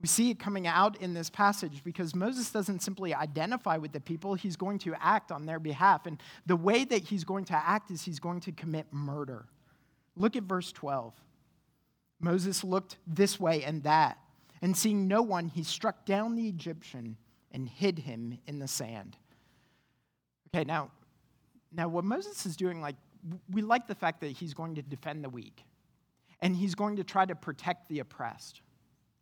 We 0.00 0.08
see 0.08 0.30
it 0.30 0.40
coming 0.40 0.66
out 0.66 1.00
in 1.00 1.14
this 1.14 1.30
passage 1.30 1.84
because 1.84 2.12
Moses 2.12 2.50
doesn't 2.50 2.82
simply 2.82 3.14
identify 3.14 3.76
with 3.76 3.92
the 3.92 4.00
people, 4.00 4.34
he's 4.34 4.56
going 4.56 4.78
to 4.80 4.94
act 5.00 5.30
on 5.30 5.46
their 5.46 5.60
behalf. 5.60 6.06
And 6.06 6.20
the 6.44 6.56
way 6.56 6.84
that 6.84 7.04
he's 7.04 7.22
going 7.22 7.44
to 7.46 7.54
act 7.54 7.92
is 7.92 8.02
he's 8.02 8.18
going 8.18 8.40
to 8.40 8.52
commit 8.52 8.86
murder. 8.92 9.46
Look 10.16 10.34
at 10.34 10.42
verse 10.42 10.72
12. 10.72 11.14
Moses 12.22 12.64
looked 12.64 12.96
this 13.06 13.38
way 13.38 13.62
and 13.64 13.82
that, 13.82 14.18
and 14.62 14.76
seeing 14.76 15.06
no 15.06 15.20
one, 15.22 15.48
he 15.48 15.62
struck 15.62 16.06
down 16.06 16.36
the 16.36 16.48
Egyptian 16.48 17.16
and 17.50 17.68
hid 17.68 17.98
him 17.98 18.38
in 18.46 18.58
the 18.58 18.68
sand. 18.68 19.16
Okay, 20.54 20.64
now 20.64 20.90
now, 21.72 21.88
what 21.88 22.04
Moses 22.04 22.44
is 22.44 22.56
doing, 22.56 22.80
like, 22.80 22.96
we 23.50 23.62
like 23.62 23.86
the 23.86 23.94
fact 23.94 24.20
that 24.20 24.32
he's 24.32 24.52
going 24.52 24.74
to 24.74 24.82
defend 24.82 25.24
the 25.24 25.28
weak 25.28 25.64
and 26.40 26.56
he's 26.56 26.74
going 26.74 26.96
to 26.96 27.04
try 27.04 27.24
to 27.24 27.34
protect 27.34 27.88
the 27.88 28.00
oppressed. 28.00 28.60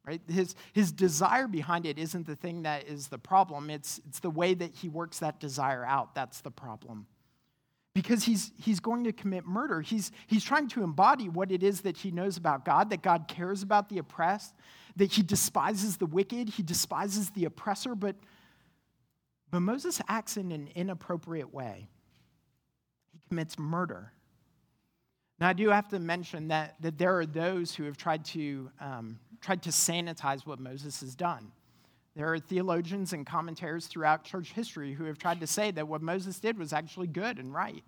Right? 0.07 0.23
His, 0.27 0.55
his 0.73 0.91
desire 0.91 1.47
behind 1.47 1.85
it 1.85 1.99
isn't 1.99 2.27
the 2.27 2.35
thing 2.35 2.63
that 2.63 2.89
is 2.89 3.09
the 3.09 3.19
problem, 3.19 3.71
it's, 3.71 4.01
it's 4.09 4.21
the 4.21 4.31
way 4.31 4.55
that 4.55 4.75
he 4.75 4.89
works 4.89 5.19
that 5.19 5.39
desire 5.39 5.85
out 5.85 6.15
that's 6.15 6.41
the 6.41 6.51
problem. 6.51 7.07
Because 8.03 8.25
he's, 8.25 8.51
he's 8.57 8.81
going 8.81 9.05
to 9.05 9.13
commit 9.13 9.47
murder. 9.47 9.83
He's, 9.83 10.11
he's 10.27 10.43
trying 10.43 10.69
to 10.69 10.83
embody 10.83 11.29
what 11.29 11.53
it 11.53 11.63
is 11.63 11.83
that 11.83 11.99
he 11.99 12.11
knows 12.11 12.39
about 12.39 12.65
God, 12.65 12.89
that 12.89 13.03
God 13.03 13.29
cares 13.29 13.63
about 13.63 13.91
the 13.91 13.99
oppressed, 13.99 14.55
that 14.97 15.13
he 15.13 15.23
despises 15.23 15.99
the 15.99 16.07
wicked, 16.07 16.49
he 16.49 16.63
despises 16.63 17.29
the 17.31 17.45
oppressor, 17.45 17.95
but, 17.95 18.17
but 19.51 19.61
Moses 19.61 20.01
acts 20.09 20.39
in 20.39 20.51
an 20.51 20.71
inappropriate 20.75 21.53
way 21.53 21.89
He 23.13 23.21
commits 23.29 23.59
murder. 23.59 24.13
Now, 25.39 25.51
I 25.51 25.53
do 25.53 25.69
have 25.69 25.89
to 25.89 25.99
mention 25.99 26.49
that, 26.49 26.77
that 26.81 26.97
there 26.97 27.19
are 27.19 27.27
those 27.27 27.75
who 27.75 27.85
have 27.85 27.99
tried 27.99 28.25
to, 28.27 28.71
um, 28.81 29.19
tried 29.43 29.63
to 29.65 29.71
sanitize 29.71 30.47
what 30.47 30.59
Moses 30.59 31.01
has 31.01 31.15
done. 31.15 31.53
There 32.17 32.33
are 32.33 32.39
theologians 32.39 33.13
and 33.13 33.25
commentators 33.25 33.87
throughout 33.87 34.25
church 34.25 34.53
history 34.53 34.93
who 34.93 35.05
have 35.05 35.19
tried 35.19 35.41
to 35.41 35.47
say 35.47 35.71
that 35.71 35.87
what 35.87 36.03
Moses 36.03 36.41
did 36.41 36.59
was 36.59 36.73
actually 36.73 37.07
good 37.07 37.39
and 37.39 37.55
right. 37.55 37.85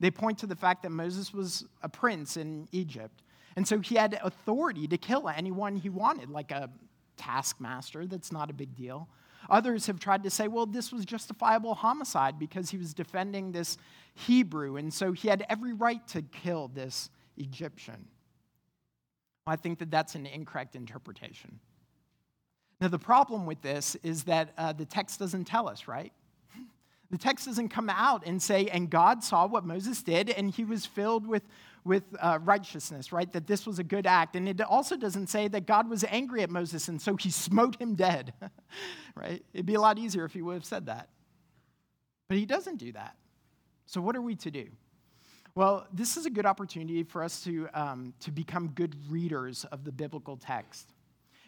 They 0.00 0.10
point 0.10 0.38
to 0.38 0.46
the 0.46 0.56
fact 0.56 0.82
that 0.82 0.90
Moses 0.90 1.32
was 1.32 1.64
a 1.82 1.88
prince 1.88 2.36
in 2.36 2.68
Egypt. 2.72 3.22
And 3.54 3.66
so 3.66 3.80
he 3.80 3.94
had 3.94 4.18
authority 4.22 4.86
to 4.88 4.98
kill 4.98 5.28
anyone 5.28 5.76
he 5.76 5.88
wanted, 5.88 6.30
like 6.30 6.50
a 6.50 6.70
taskmaster. 7.16 8.06
That's 8.06 8.32
not 8.32 8.50
a 8.50 8.52
big 8.52 8.74
deal. 8.76 9.08
Others 9.48 9.86
have 9.86 10.00
tried 10.00 10.22
to 10.24 10.30
say, 10.30 10.48
well, 10.48 10.66
this 10.66 10.92
was 10.92 11.04
justifiable 11.04 11.74
homicide 11.74 12.38
because 12.38 12.70
he 12.70 12.78
was 12.78 12.92
defending 12.92 13.52
this 13.52 13.78
Hebrew, 14.14 14.76
and 14.76 14.92
so 14.92 15.12
he 15.12 15.28
had 15.28 15.44
every 15.48 15.72
right 15.72 16.06
to 16.08 16.22
kill 16.22 16.68
this 16.68 17.10
Egyptian. 17.36 18.08
I 19.46 19.56
think 19.56 19.78
that 19.78 19.90
that's 19.90 20.14
an 20.14 20.26
incorrect 20.26 20.74
interpretation. 20.74 21.60
Now, 22.80 22.88
the 22.88 22.98
problem 22.98 23.46
with 23.46 23.62
this 23.62 23.96
is 24.02 24.24
that 24.24 24.52
uh, 24.58 24.72
the 24.72 24.84
text 24.84 25.18
doesn't 25.18 25.44
tell 25.44 25.68
us, 25.68 25.88
right? 25.88 26.12
The 27.08 27.18
text 27.18 27.46
doesn't 27.46 27.68
come 27.68 27.88
out 27.88 28.26
and 28.26 28.42
say, 28.42 28.66
and 28.66 28.90
God 28.90 29.22
saw 29.22 29.46
what 29.46 29.64
Moses 29.64 30.02
did, 30.02 30.28
and 30.28 30.50
he 30.50 30.64
was 30.64 30.86
filled 30.86 31.24
with, 31.24 31.44
with 31.84 32.02
uh, 32.18 32.40
righteousness, 32.42 33.12
right? 33.12 33.32
That 33.32 33.46
this 33.46 33.64
was 33.64 33.78
a 33.78 33.84
good 33.84 34.08
act. 34.08 34.34
And 34.34 34.48
it 34.48 34.60
also 34.60 34.96
doesn't 34.96 35.28
say 35.28 35.46
that 35.46 35.66
God 35.66 35.88
was 35.88 36.02
angry 36.02 36.42
at 36.42 36.50
Moses, 36.50 36.88
and 36.88 37.00
so 37.00 37.14
he 37.14 37.30
smote 37.30 37.80
him 37.80 37.94
dead, 37.94 38.34
right? 39.14 39.40
It'd 39.54 39.66
be 39.66 39.74
a 39.74 39.80
lot 39.80 39.98
easier 40.00 40.24
if 40.24 40.32
he 40.32 40.42
would 40.42 40.54
have 40.54 40.64
said 40.64 40.86
that. 40.86 41.08
But 42.28 42.38
he 42.38 42.44
doesn't 42.44 42.78
do 42.78 42.90
that. 42.90 43.14
So, 43.86 44.00
what 44.00 44.16
are 44.16 44.22
we 44.22 44.34
to 44.34 44.50
do? 44.50 44.66
Well, 45.54 45.86
this 45.92 46.16
is 46.16 46.26
a 46.26 46.30
good 46.30 46.44
opportunity 46.44 47.04
for 47.04 47.22
us 47.22 47.42
to, 47.44 47.68
um, 47.72 48.14
to 48.20 48.32
become 48.32 48.68
good 48.74 48.96
readers 49.08 49.64
of 49.66 49.84
the 49.84 49.92
biblical 49.92 50.36
text. 50.36 50.92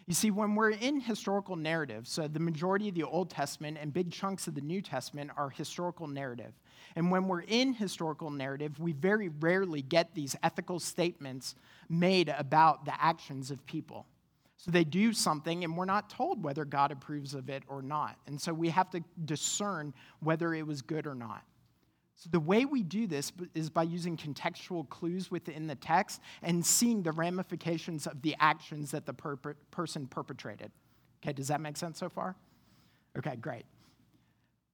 You 0.09 0.15
see, 0.15 0.31
when 0.31 0.55
we're 0.55 0.71
in 0.71 0.99
historical 1.01 1.55
narrative, 1.55 2.07
so 2.07 2.27
the 2.27 2.39
majority 2.39 2.89
of 2.89 2.95
the 2.95 3.03
Old 3.03 3.29
Testament 3.29 3.77
and 3.79 3.93
big 3.93 4.11
chunks 4.11 4.47
of 4.47 4.55
the 4.55 4.61
New 4.61 4.81
Testament 4.81 5.29
are 5.37 5.51
historical 5.51 6.07
narrative. 6.07 6.51
And 6.95 7.11
when 7.11 7.27
we're 7.27 7.41
in 7.41 7.73
historical 7.73 8.31
narrative, 8.31 8.79
we 8.79 8.93
very 8.93 9.29
rarely 9.29 9.83
get 9.83 10.15
these 10.15 10.35
ethical 10.41 10.79
statements 10.79 11.53
made 11.89 12.29
about 12.29 12.85
the 12.85 12.93
actions 12.99 13.51
of 13.51 13.63
people. 13.67 14.07
So 14.57 14.71
they 14.71 14.83
do 14.83 15.13
something, 15.13 15.63
and 15.63 15.77
we're 15.77 15.85
not 15.85 16.09
told 16.09 16.43
whether 16.43 16.65
God 16.65 16.91
approves 16.91 17.35
of 17.35 17.47
it 17.47 17.61
or 17.67 17.83
not. 17.83 18.17
And 18.25 18.41
so 18.41 18.51
we 18.51 18.69
have 18.69 18.89
to 18.89 19.03
discern 19.25 19.93
whether 20.21 20.55
it 20.55 20.65
was 20.65 20.81
good 20.81 21.05
or 21.05 21.13
not. 21.13 21.43
So, 22.19 22.27
the 22.29 22.39
way 22.41 22.65
we 22.65 22.83
do 22.83 23.07
this 23.07 23.31
is 23.55 23.69
by 23.69 23.83
using 23.83 24.17
contextual 24.17 24.89
clues 24.89 25.31
within 25.31 25.67
the 25.67 25.75
text 25.75 26.19
and 26.43 26.65
seeing 26.65 27.01
the 27.01 27.13
ramifications 27.13 28.07
of 28.07 28.21
the 28.21 28.35
actions 28.41 28.91
that 28.91 29.05
the 29.05 29.13
per- 29.13 29.37
person 29.71 30.05
perpetrated. 30.05 30.69
Okay, 31.23 31.31
does 31.31 31.47
that 31.47 31.61
make 31.61 31.77
sense 31.77 31.97
so 31.97 32.09
far? 32.09 32.35
Okay, 33.17 33.37
great. 33.37 33.63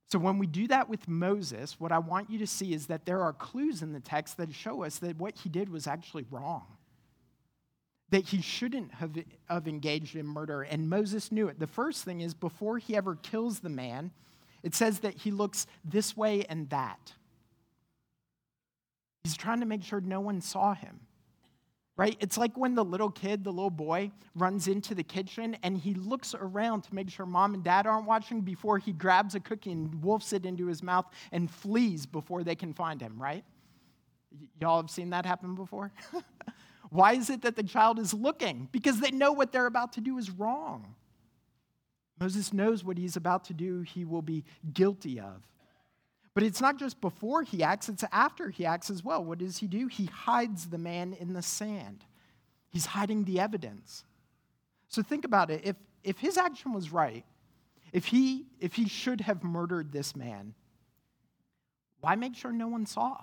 So, 0.08 0.18
when 0.18 0.40
we 0.40 0.48
do 0.48 0.68
that 0.70 0.90
with 0.90 1.08
Moses, 1.08 1.80
what 1.80 1.92
I 1.92 2.00
want 2.00 2.32
you 2.32 2.40
to 2.40 2.48
see 2.48 2.74
is 2.74 2.88
that 2.88 3.06
there 3.06 3.22
are 3.22 3.34
clues 3.34 3.84
in 3.84 3.94
the 3.94 4.00
text 4.00 4.38
that 4.38 4.52
show 4.52 4.84
us 4.84 4.98
that 5.00 5.16
what 5.20 5.36
he 5.36 5.48
did 5.48 5.70
was 5.70 5.86
actually 5.86 6.26
wrong. 6.32 6.66
That 8.10 8.24
he 8.24 8.42
shouldn't 8.42 8.92
have, 8.96 9.16
have 9.48 9.68
engaged 9.68 10.16
in 10.16 10.26
murder, 10.26 10.64
and 10.64 10.90
Moses 10.90 11.32
knew 11.32 11.48
it. 11.48 11.60
The 11.60 11.68
first 11.68 12.06
thing 12.06 12.22
is 12.22 12.34
before 12.34 12.80
he 12.80 12.96
ever 12.96 13.18
kills 13.18 13.60
the 13.60 13.70
man, 13.70 14.10
it 14.64 14.74
says 14.74 15.02
that 15.02 15.14
he 15.14 15.30
looks 15.30 15.68
this 15.84 16.18
way 16.18 16.44
and 16.46 16.68
that. 16.72 17.14
He's 19.26 19.36
trying 19.36 19.60
to 19.62 19.66
make 19.66 19.82
sure 19.82 20.00
no 20.02 20.20
one 20.22 20.40
saw 20.40 20.76
him. 20.76 21.00
right? 21.98 22.16
It's 22.20 22.38
like 22.38 22.56
when 22.56 22.76
the 22.76 22.86
little 22.86 23.10
kid, 23.10 23.44
the 23.44 23.52
little 23.52 23.72
boy, 23.72 24.12
runs 24.36 24.68
into 24.68 24.94
the 24.94 25.02
kitchen 25.04 25.58
and 25.64 25.76
he 25.78 25.96
looks 25.96 26.36
around 26.36 26.84
to 26.84 26.94
make 26.94 27.10
sure 27.10 27.26
mom 27.26 27.56
and 27.56 27.64
dad 27.64 27.88
aren't 27.88 28.06
watching 28.06 28.42
before 28.42 28.78
he 28.78 28.92
grabs 28.94 29.34
a 29.34 29.40
cookie 29.40 29.72
and 29.72 30.04
wolfs 30.04 30.32
it 30.32 30.46
into 30.46 30.68
his 30.68 30.84
mouth 30.84 31.06
and 31.32 31.50
flees 31.50 32.06
before 32.06 32.44
they 32.44 32.54
can 32.54 32.72
find 32.72 33.02
him, 33.02 33.20
right? 33.20 33.44
Y- 34.32 34.48
y'all 34.62 34.80
have 34.80 34.92
seen 34.92 35.10
that 35.10 35.26
happen 35.26 35.56
before? 35.56 35.92
Why 36.92 37.14
is 37.14 37.32
it 37.32 37.42
that 37.42 37.56
the 37.56 37.64
child 37.64 37.98
is 37.98 38.14
looking? 38.14 38.70
Because 38.72 39.00
they 39.00 39.10
know 39.10 39.32
what 39.32 39.52
they're 39.52 39.66
about 39.66 39.94
to 39.94 40.02
do 40.02 40.20
is 40.20 40.30
wrong. 40.30 40.94
Moses 42.20 42.54
knows 42.54 42.84
what 42.84 42.98
he's 43.00 43.16
about 43.16 43.46
to 43.46 43.54
do, 43.54 43.82
he 43.82 44.06
will 44.06 44.22
be 44.22 44.44
guilty 44.74 45.20
of. 45.20 45.42
But 46.36 46.44
it's 46.44 46.62
not 46.62 46.78
just 46.78 47.00
before 47.02 47.42
he 47.44 47.64
acts, 47.64 47.90
it's 47.90 48.04
after 48.12 48.50
he 48.50 48.66
acts 48.66 48.90
as 48.90 49.04
well. 49.04 49.24
What 49.24 49.40
does 49.40 49.58
he 49.58 49.68
do? 49.68 49.88
He 49.88 50.06
hides 50.06 50.68
the 50.68 50.78
man 50.78 51.14
in 51.20 51.34
the 51.34 51.42
sand, 51.42 52.06
he's 52.70 52.86
hiding 52.86 53.24
the 53.24 53.40
evidence. 53.40 54.04
So 54.88 55.02
think 55.02 55.26
about 55.26 55.50
it. 55.50 55.62
If, 55.64 55.76
if 56.04 56.20
his 56.20 56.38
action 56.38 56.72
was 56.72 56.92
right, 56.92 57.26
if 57.92 58.06
he, 58.06 58.46
if 58.60 58.76
he 58.76 58.88
should 58.88 59.22
have 59.22 59.44
murdered 59.44 59.92
this 59.92 60.16
man, 60.16 60.54
why 62.02 62.16
make 62.16 62.36
sure 62.36 62.52
no 62.52 62.68
one 62.68 62.86
saw? 62.86 63.18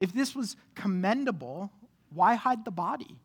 If 0.00 0.12
this 0.12 0.34
was 0.34 0.56
commendable, 0.74 1.72
why 2.12 2.34
hide 2.34 2.64
the 2.64 2.70
body? 2.70 3.16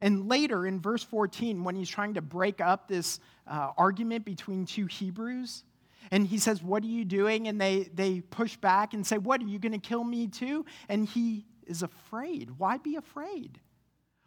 And 0.00 0.28
later 0.28 0.66
in 0.66 0.80
verse 0.80 1.02
14, 1.02 1.64
when 1.64 1.74
he's 1.74 1.88
trying 1.88 2.14
to 2.14 2.22
break 2.22 2.60
up 2.60 2.86
this 2.86 3.20
uh, 3.46 3.72
argument 3.76 4.24
between 4.24 4.66
two 4.66 4.86
Hebrews, 4.86 5.64
and 6.10 6.26
he 6.26 6.38
says, 6.38 6.62
What 6.62 6.82
are 6.82 6.88
you 6.88 7.04
doing? 7.04 7.48
And 7.48 7.60
they, 7.60 7.88
they 7.94 8.20
push 8.20 8.56
back 8.56 8.94
and 8.94 9.06
say, 9.06 9.18
What, 9.18 9.40
are 9.42 9.46
you 9.46 9.58
going 9.58 9.72
to 9.72 9.78
kill 9.78 10.04
me 10.04 10.26
too? 10.26 10.64
And 10.88 11.06
he 11.06 11.46
is 11.66 11.82
afraid. 11.82 12.58
Why 12.58 12.78
be 12.78 12.96
afraid? 12.96 13.60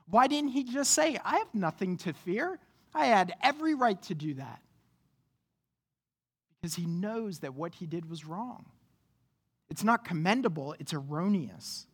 Why 0.08 0.28
didn't 0.28 0.52
he 0.52 0.64
just 0.64 0.92
say, 0.92 1.18
I 1.24 1.38
have 1.38 1.54
nothing 1.54 1.98
to 1.98 2.14
fear? 2.14 2.60
I 2.94 3.06
had 3.06 3.34
every 3.42 3.74
right 3.74 4.02
to 4.04 4.16
do 4.16 4.34
that. 4.36 4.62
Because 6.62 6.76
he 6.76 6.86
knows 6.86 7.40
that 7.40 7.56
what 7.56 7.76
he 7.76 7.88
did 7.88 8.10
was 8.10 8.26
wrong. 8.26 8.66
It's 9.70 9.84
not 9.84 10.04
commendable, 10.04 10.76
it's 10.80 10.94
erroneous. 10.94 11.88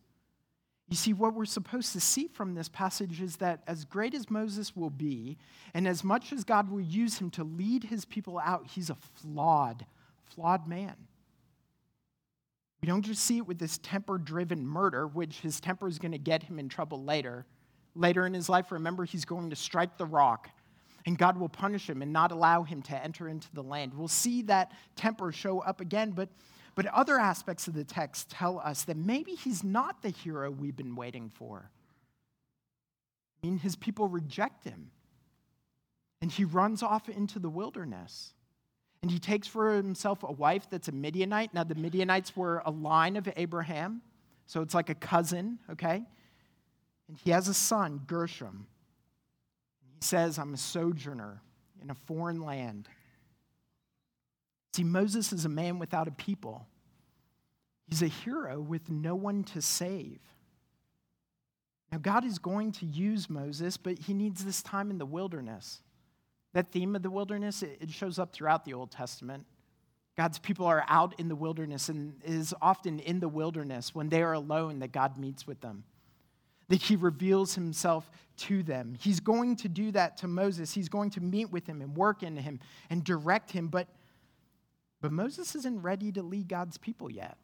You 0.88 0.96
see, 0.96 1.12
what 1.12 1.34
we're 1.34 1.44
supposed 1.44 1.92
to 1.92 2.00
see 2.00 2.28
from 2.28 2.54
this 2.54 2.68
passage 2.68 3.20
is 3.20 3.36
that 3.36 3.62
as 3.66 3.84
great 3.84 4.14
as 4.14 4.30
Moses 4.30 4.74
will 4.74 4.90
be, 4.90 5.36
and 5.74 5.86
as 5.86 6.02
much 6.02 6.32
as 6.32 6.44
God 6.44 6.70
will 6.70 6.80
use 6.80 7.18
him 7.18 7.30
to 7.32 7.44
lead 7.44 7.84
his 7.84 8.06
people 8.06 8.38
out, 8.38 8.66
he's 8.66 8.88
a 8.88 8.94
flawed, 8.94 9.84
flawed 10.24 10.66
man. 10.66 10.94
We 12.80 12.86
don't 12.86 13.02
just 13.02 13.22
see 13.22 13.38
it 13.38 13.46
with 13.46 13.58
this 13.58 13.78
temper 13.78 14.16
driven 14.16 14.66
murder, 14.66 15.06
which 15.06 15.40
his 15.40 15.60
temper 15.60 15.88
is 15.88 15.98
going 15.98 16.12
to 16.12 16.18
get 16.18 16.44
him 16.44 16.58
in 16.58 16.68
trouble 16.70 17.02
later. 17.02 17.44
Later 17.94 18.24
in 18.24 18.32
his 18.32 18.48
life, 18.48 18.72
remember, 18.72 19.04
he's 19.04 19.24
going 19.24 19.50
to 19.50 19.56
strike 19.56 19.98
the 19.98 20.06
rock, 20.06 20.48
and 21.04 21.18
God 21.18 21.36
will 21.36 21.48
punish 21.48 21.90
him 21.90 22.00
and 22.00 22.12
not 22.12 22.32
allow 22.32 22.62
him 22.62 22.80
to 22.82 23.04
enter 23.04 23.28
into 23.28 23.48
the 23.52 23.62
land. 23.62 23.92
We'll 23.92 24.08
see 24.08 24.42
that 24.42 24.72
temper 24.96 25.32
show 25.32 25.58
up 25.58 25.80
again, 25.80 26.12
but 26.12 26.28
but 26.78 26.86
other 26.94 27.18
aspects 27.18 27.66
of 27.66 27.74
the 27.74 27.82
text 27.82 28.30
tell 28.30 28.60
us 28.60 28.84
that 28.84 28.96
maybe 28.96 29.32
he's 29.32 29.64
not 29.64 30.00
the 30.00 30.10
hero 30.10 30.48
we've 30.48 30.76
been 30.76 30.94
waiting 30.94 31.28
for. 31.28 31.72
I 33.42 33.46
mean, 33.48 33.58
his 33.58 33.74
people 33.74 34.06
reject 34.06 34.62
him. 34.62 34.92
And 36.22 36.30
he 36.30 36.44
runs 36.44 36.84
off 36.84 37.08
into 37.08 37.40
the 37.40 37.48
wilderness. 37.48 38.32
And 39.02 39.10
he 39.10 39.18
takes 39.18 39.48
for 39.48 39.74
himself 39.74 40.22
a 40.22 40.30
wife 40.30 40.70
that's 40.70 40.86
a 40.86 40.92
Midianite. 40.92 41.52
Now, 41.52 41.64
the 41.64 41.74
Midianites 41.74 42.36
were 42.36 42.62
a 42.64 42.70
line 42.70 43.16
of 43.16 43.28
Abraham, 43.36 44.00
so 44.46 44.62
it's 44.62 44.72
like 44.72 44.88
a 44.88 44.94
cousin, 44.94 45.58
okay? 45.72 46.04
And 47.08 47.18
he 47.24 47.32
has 47.32 47.48
a 47.48 47.54
son, 47.54 48.02
Gershom. 48.06 48.68
He 49.96 50.06
says, 50.06 50.38
I'm 50.38 50.54
a 50.54 50.56
sojourner 50.56 51.42
in 51.82 51.90
a 51.90 51.96
foreign 52.06 52.40
land. 52.40 52.88
See, 54.78 54.84
Moses 54.84 55.32
is 55.32 55.44
a 55.44 55.48
man 55.48 55.80
without 55.80 56.06
a 56.06 56.12
people. 56.12 56.64
He's 57.88 58.00
a 58.00 58.06
hero 58.06 58.60
with 58.60 58.88
no 58.88 59.16
one 59.16 59.42
to 59.42 59.60
save. 59.60 60.20
Now, 61.90 61.98
God 61.98 62.24
is 62.24 62.38
going 62.38 62.70
to 62.70 62.86
use 62.86 63.28
Moses, 63.28 63.76
but 63.76 63.98
he 63.98 64.14
needs 64.14 64.44
this 64.44 64.62
time 64.62 64.92
in 64.92 64.98
the 64.98 65.04
wilderness. 65.04 65.82
That 66.52 66.70
theme 66.70 66.94
of 66.94 67.02
the 67.02 67.10
wilderness, 67.10 67.64
it 67.64 67.90
shows 67.90 68.20
up 68.20 68.32
throughout 68.32 68.64
the 68.64 68.74
Old 68.74 68.92
Testament. 68.92 69.46
God's 70.16 70.38
people 70.38 70.66
are 70.66 70.84
out 70.86 71.18
in 71.18 71.26
the 71.26 71.34
wilderness, 71.34 71.88
and 71.88 72.14
it 72.22 72.30
is 72.30 72.54
often 72.62 73.00
in 73.00 73.18
the 73.18 73.28
wilderness 73.28 73.96
when 73.96 74.10
they 74.10 74.22
are 74.22 74.34
alone 74.34 74.78
that 74.78 74.92
God 74.92 75.18
meets 75.18 75.44
with 75.44 75.60
them, 75.60 75.82
that 76.68 76.82
he 76.82 76.94
reveals 76.94 77.56
himself 77.56 78.08
to 78.36 78.62
them. 78.62 78.94
He's 79.00 79.18
going 79.18 79.56
to 79.56 79.68
do 79.68 79.90
that 79.90 80.18
to 80.18 80.28
Moses. 80.28 80.72
He's 80.72 80.88
going 80.88 81.10
to 81.10 81.20
meet 81.20 81.50
with 81.50 81.66
him 81.66 81.82
and 81.82 81.96
work 81.96 82.22
in 82.22 82.36
him 82.36 82.60
and 82.90 83.02
direct 83.02 83.50
him, 83.50 83.66
but 83.66 83.88
but 85.00 85.12
Moses 85.12 85.54
isn't 85.54 85.82
ready 85.82 86.12
to 86.12 86.22
lead 86.22 86.48
God's 86.48 86.76
people 86.76 87.10
yet. 87.10 87.36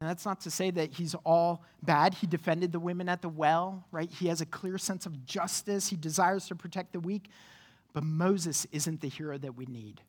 And 0.00 0.10
that's 0.10 0.26
not 0.26 0.40
to 0.42 0.50
say 0.50 0.70
that 0.72 0.92
he's 0.92 1.14
all 1.24 1.64
bad. 1.82 2.14
He 2.14 2.26
defended 2.26 2.72
the 2.72 2.80
women 2.80 3.08
at 3.08 3.22
the 3.22 3.28
well, 3.28 3.86
right? 3.90 4.10
He 4.10 4.26
has 4.28 4.40
a 4.40 4.46
clear 4.46 4.76
sense 4.76 5.06
of 5.06 5.24
justice. 5.24 5.88
He 5.88 5.96
desires 5.96 6.46
to 6.48 6.54
protect 6.54 6.92
the 6.92 7.00
weak. 7.00 7.28
But 7.92 8.04
Moses 8.04 8.66
isn't 8.72 9.00
the 9.00 9.08
hero 9.08 9.38
that 9.38 9.56
we 9.56 9.66
need. 9.66 10.02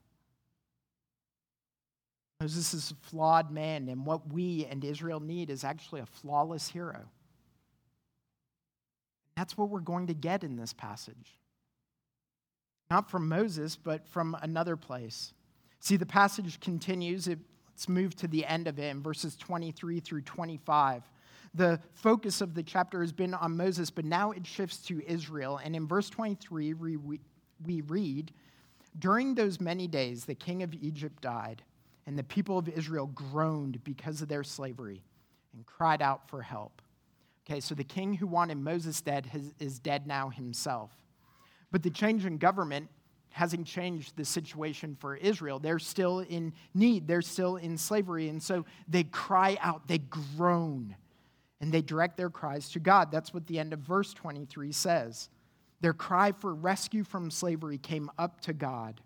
Moses 2.42 2.74
is 2.74 2.92
a 2.92 3.08
flawed 3.08 3.52
man, 3.52 3.88
and 3.88 4.06
what 4.06 4.34
we 4.34 4.66
and 4.70 4.84
Israel 4.84 5.22
need 5.22 5.50
is 5.50 5.64
actually 5.64 6.02
a 6.02 6.06
flawless 6.06 6.68
hero. 6.68 7.06
That's 9.38 9.58
what 9.58 9.70
we're 9.70 9.80
going 9.80 10.08
to 10.08 10.14
get 10.14 10.44
in 10.44 10.58
this 10.58 10.74
passage 10.74 11.38
not 12.90 13.10
from 13.10 13.28
Moses, 13.28 13.76
but 13.76 14.08
from 14.08 14.38
another 14.42 14.76
place. 14.76 15.34
See, 15.80 15.98
the 15.98 16.06
passage 16.06 16.60
continues. 16.60 17.28
It, 17.28 17.40
let's 17.70 17.90
move 17.90 18.16
to 18.18 18.28
the 18.28 18.46
end 18.46 18.68
of 18.68 18.80
it 18.80 18.90
in 18.90 19.02
verses 19.02 19.36
23 19.36 20.00
through 20.00 20.22
25. 20.22 21.04
The 21.54 21.80
focus 21.94 22.42
of 22.42 22.54
the 22.54 22.64
chapter 22.64 23.02
has 23.02 23.12
been 23.12 23.34
on 23.34 23.56
Moses, 23.56 23.90
but 23.90 24.04
now 24.06 24.32
it 24.32 24.46
shifts 24.46 24.78
to 24.88 25.02
Israel. 25.08 25.60
And 25.64 25.76
in 25.76 25.88
verse 25.88 26.10
23, 26.10 26.74
we, 26.74 26.98
we 27.66 27.82
read 27.82 28.32
During 29.00 29.36
those 29.36 29.62
many 29.62 29.88
days, 29.88 30.26
the 30.26 30.36
king 30.36 30.64
of 30.64 30.74
Egypt 30.74 31.22
died, 31.22 31.64
and 32.06 32.18
the 32.20 32.24
people 32.24 32.58
of 32.58 32.68
Israel 32.68 33.08
groaned 33.08 33.84
because 33.84 34.22
of 34.22 34.28
their 34.28 34.44
slavery 34.44 35.02
and 35.54 35.66
cried 35.66 36.02
out 36.02 36.30
for 36.30 36.42
help. 36.42 36.82
Okay, 37.48 37.60
so 37.60 37.74
the 37.74 37.84
king 37.84 38.16
who 38.16 38.28
wanted 38.28 38.58
Moses 38.58 39.02
dead 39.02 39.28
has, 39.28 39.54
is 39.60 39.80
dead 39.80 40.08
now 40.08 40.30
himself. 40.30 40.92
But 41.72 41.84
the 41.84 41.90
change 41.90 42.26
in 42.26 42.38
government 42.38 42.90
hasn't 43.36 43.68
changed 43.68 44.16
the 44.16 44.24
situation 44.24 44.96
for 44.98 45.18
Israel. 45.18 45.60
They're 45.60 45.78
still 45.78 46.20
in 46.20 46.54
need, 46.74 47.06
they're 47.08 47.22
still 47.22 47.58
in 47.58 47.78
slavery. 47.78 48.30
And 48.30 48.42
so 48.42 48.66
they 48.88 49.04
cry 49.04 49.58
out, 49.60 49.88
they 49.88 49.98
groan, 49.98 50.96
and 51.60 51.72
they 51.72 51.82
direct 51.82 52.16
their 52.16 52.30
cries 52.30 52.70
to 52.72 52.80
God. 52.80 53.12
That's 53.12 53.34
what 53.34 53.46
the 53.48 53.60
end 53.60 53.74
of 53.74 53.80
verse 53.80 54.14
23 54.14 54.72
says. 54.72 55.30
Their 55.82 55.94
cry 55.94 56.32
for 56.32 56.56
rescue 56.56 57.04
from 57.04 57.30
slavery 57.30 57.78
came 57.78 58.10
up 58.18 58.40
to 58.42 58.54
God. 58.54 59.02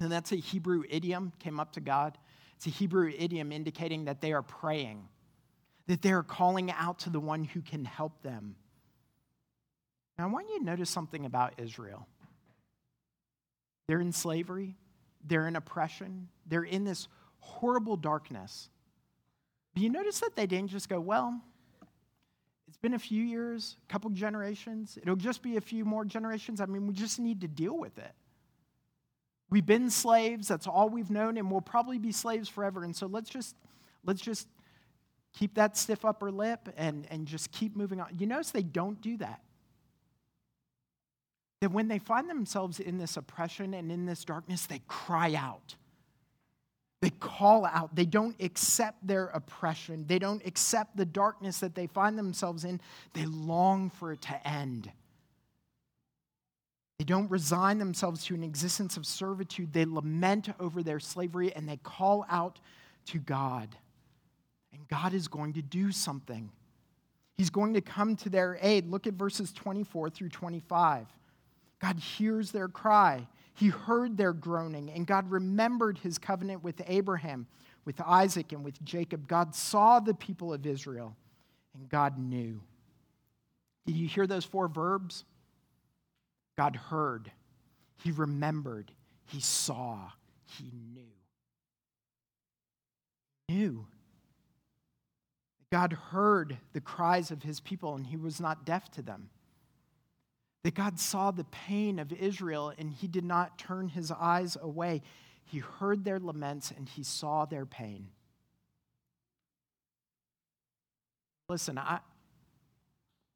And 0.00 0.10
that's 0.10 0.32
a 0.32 0.36
Hebrew 0.36 0.82
idiom, 0.88 1.32
came 1.38 1.60
up 1.60 1.72
to 1.72 1.80
God. 1.80 2.18
It's 2.56 2.66
a 2.66 2.70
Hebrew 2.70 3.12
idiom 3.16 3.52
indicating 3.52 4.06
that 4.06 4.20
they 4.20 4.32
are 4.32 4.42
praying, 4.42 5.08
that 5.86 6.02
they 6.02 6.10
are 6.10 6.24
calling 6.24 6.72
out 6.72 6.98
to 7.00 7.10
the 7.10 7.20
one 7.20 7.44
who 7.44 7.60
can 7.60 7.84
help 7.84 8.20
them. 8.22 8.56
Now, 10.18 10.24
I 10.24 10.26
want 10.26 10.48
you 10.48 10.58
to 10.58 10.64
notice 10.64 10.90
something 10.90 11.24
about 11.24 11.54
Israel. 11.58 12.06
They're 13.86 14.00
in 14.00 14.12
slavery, 14.12 14.76
they're 15.24 15.46
in 15.46 15.56
oppression, 15.56 16.28
they're 16.46 16.64
in 16.64 16.84
this 16.84 17.08
horrible 17.38 17.96
darkness. 17.96 18.68
Do 19.74 19.82
you 19.82 19.90
notice 19.90 20.20
that 20.20 20.34
they 20.34 20.46
didn't 20.46 20.70
just 20.70 20.88
go, 20.88 21.00
well, 21.00 21.40
it's 22.66 22.76
been 22.76 22.94
a 22.94 22.98
few 22.98 23.22
years, 23.22 23.76
a 23.88 23.92
couple 23.92 24.10
generations, 24.10 24.98
it'll 25.00 25.16
just 25.16 25.40
be 25.40 25.56
a 25.56 25.60
few 25.60 25.84
more 25.84 26.04
generations. 26.04 26.60
I 26.60 26.66
mean, 26.66 26.86
we 26.86 26.94
just 26.94 27.18
need 27.18 27.40
to 27.42 27.48
deal 27.48 27.78
with 27.78 27.96
it. 27.96 28.12
We've 29.50 29.64
been 29.64 29.88
slaves, 29.88 30.48
that's 30.48 30.66
all 30.66 30.90
we've 30.90 31.10
known, 31.10 31.38
and 31.38 31.50
we'll 31.50 31.62
probably 31.62 31.98
be 31.98 32.12
slaves 32.12 32.48
forever. 32.48 32.84
And 32.84 32.94
so 32.94 33.06
let's 33.06 33.30
just 33.30 33.56
let's 34.04 34.20
just 34.20 34.48
keep 35.32 35.54
that 35.54 35.76
stiff 35.78 36.04
upper 36.04 36.30
lip 36.30 36.68
and, 36.76 37.06
and 37.10 37.26
just 37.26 37.50
keep 37.52 37.74
moving 37.74 38.00
on. 38.00 38.08
You 38.18 38.26
notice 38.26 38.50
they 38.50 38.62
don't 38.62 39.00
do 39.00 39.16
that 39.18 39.40
that 41.60 41.72
when 41.72 41.88
they 41.88 41.98
find 41.98 42.30
themselves 42.30 42.80
in 42.80 42.98
this 42.98 43.16
oppression 43.16 43.74
and 43.74 43.90
in 43.90 44.06
this 44.06 44.24
darkness, 44.24 44.66
they 44.66 44.80
cry 44.86 45.34
out. 45.34 45.74
They 47.00 47.10
call 47.10 47.64
out. 47.64 47.94
They 47.94 48.06
don't 48.06 48.36
accept 48.40 49.06
their 49.06 49.26
oppression. 49.26 50.04
They 50.06 50.18
don't 50.18 50.44
accept 50.44 50.96
the 50.96 51.04
darkness 51.04 51.58
that 51.60 51.74
they 51.74 51.86
find 51.86 52.18
themselves 52.18 52.64
in. 52.64 52.80
They 53.14 53.24
long 53.24 53.90
for 53.90 54.12
it 54.12 54.22
to 54.22 54.48
end. 54.48 54.90
They 56.98 57.04
don't 57.04 57.30
resign 57.30 57.78
themselves 57.78 58.24
to 58.24 58.34
an 58.34 58.42
existence 58.42 58.96
of 58.96 59.06
servitude. 59.06 59.72
They 59.72 59.84
lament 59.84 60.48
over 60.58 60.82
their 60.82 60.98
slavery 60.98 61.54
and 61.54 61.68
they 61.68 61.76
call 61.76 62.26
out 62.28 62.58
to 63.06 63.18
God. 63.18 63.76
And 64.72 64.86
God 64.88 65.14
is 65.14 65.28
going 65.28 65.52
to 65.52 65.62
do 65.62 65.92
something. 65.92 66.50
He's 67.36 67.50
going 67.50 67.74
to 67.74 67.80
come 67.80 68.16
to 68.16 68.28
their 68.28 68.58
aid. 68.60 68.90
Look 68.90 69.06
at 69.06 69.14
verses 69.14 69.52
24 69.52 70.10
through 70.10 70.30
25. 70.30 71.06
God 71.80 71.98
hears 71.98 72.50
their 72.50 72.68
cry. 72.68 73.26
He 73.54 73.68
heard 73.68 74.16
their 74.16 74.32
groaning, 74.32 74.90
and 74.90 75.06
God 75.06 75.30
remembered 75.30 75.98
his 75.98 76.18
covenant 76.18 76.62
with 76.62 76.80
Abraham, 76.86 77.46
with 77.84 78.00
Isaac, 78.00 78.52
and 78.52 78.64
with 78.64 78.82
Jacob. 78.84 79.26
God 79.26 79.54
saw 79.54 80.00
the 80.00 80.14
people 80.14 80.52
of 80.52 80.66
Israel, 80.66 81.16
and 81.74 81.88
God 81.88 82.18
knew. 82.18 82.60
Did 83.86 83.96
you 83.96 84.06
hear 84.06 84.26
those 84.26 84.44
four 84.44 84.68
verbs? 84.68 85.24
God 86.56 86.76
heard, 86.76 87.30
He 88.02 88.10
remembered, 88.10 88.92
He 89.26 89.40
saw, 89.40 90.10
He 90.44 90.72
knew. 90.94 91.02
Knew. 93.48 93.86
God 95.70 95.92
heard 95.92 96.56
the 96.72 96.80
cries 96.80 97.30
of 97.30 97.42
his 97.42 97.60
people 97.60 97.94
and 97.94 98.06
he 98.06 98.16
was 98.16 98.40
not 98.40 98.64
deaf 98.64 98.90
to 98.92 99.02
them. 99.02 99.28
That 100.68 100.74
God 100.74 101.00
saw 101.00 101.30
the 101.30 101.44
pain 101.44 101.98
of 101.98 102.12
Israel 102.12 102.74
and 102.76 102.92
he 102.92 103.08
did 103.08 103.24
not 103.24 103.56
turn 103.56 103.88
his 103.88 104.10
eyes 104.10 104.54
away. 104.60 105.00
He 105.46 105.60
heard 105.60 106.04
their 106.04 106.18
laments 106.20 106.70
and 106.76 106.86
he 106.86 107.02
saw 107.02 107.46
their 107.46 107.64
pain. 107.64 108.08
Listen, 111.48 111.78
I, 111.78 112.00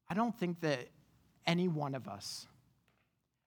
I 0.07 0.13
don't 0.13 0.37
think 0.37 0.61
that 0.61 0.89
any 1.47 1.67
one 1.67 1.95
of 1.95 2.07
us 2.07 2.45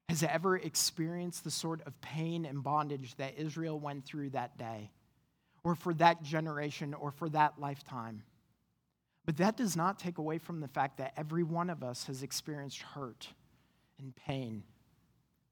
has 0.09 0.25
ever 0.25 0.57
experienced 0.57 1.45
the 1.45 1.53
sort 1.53 1.81
of 1.87 2.01
pain 2.01 2.45
and 2.45 2.65
bondage 2.65 3.15
that 3.19 3.39
Israel 3.39 3.79
went 3.79 4.05
through 4.05 4.31
that 4.31 4.59
day, 4.59 4.91
or 5.63 5.77
for 5.77 5.95
that 5.95 6.25
generation, 6.25 6.93
or 6.93 7.13
for 7.13 7.29
that 7.29 7.61
lifetime. 7.61 8.25
But 9.25 9.37
that 9.37 9.57
does 9.57 9.77
not 9.77 10.01
take 10.01 10.19
away 10.19 10.39
from 10.39 10.59
the 10.59 10.67
fact 10.67 10.99
that 10.99 11.13
every 11.17 11.45
one 11.45 11.71
of 11.71 11.85
us 11.85 12.07
has 12.09 12.25
experienced 12.25 12.83
hurt 12.83 13.29
and 13.99 14.15
pain, 14.15 14.63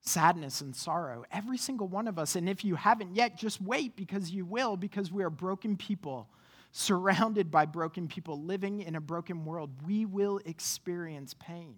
sadness 0.01 0.61
and 0.61 0.75
sorrow. 0.75 1.25
Every 1.33 1.59
single 1.59 1.89
one 1.89 2.09
of 2.09 2.19
us. 2.19 2.37
And 2.37 2.49
if 2.49 2.65
you 2.65 2.75
haven't 2.75 3.15
yet, 3.15 3.37
just 3.37 3.61
wait 3.61 3.97
because 3.97 4.31
you 4.31 4.45
will, 4.45 4.77
because 4.77 5.11
we 5.11 5.23
are 5.25 5.31
broken 5.31 5.77
people, 5.77 6.29
surrounded 6.73 7.51
by 7.51 7.67
broken 7.67 8.09
people, 8.09 8.41
living 8.43 8.81
in 8.81 8.95
a 8.95 9.01
broken 9.01 9.45
world. 9.45 9.71
We 9.87 10.05
will 10.05 10.41
experience 10.45 11.35
pain. 11.35 11.75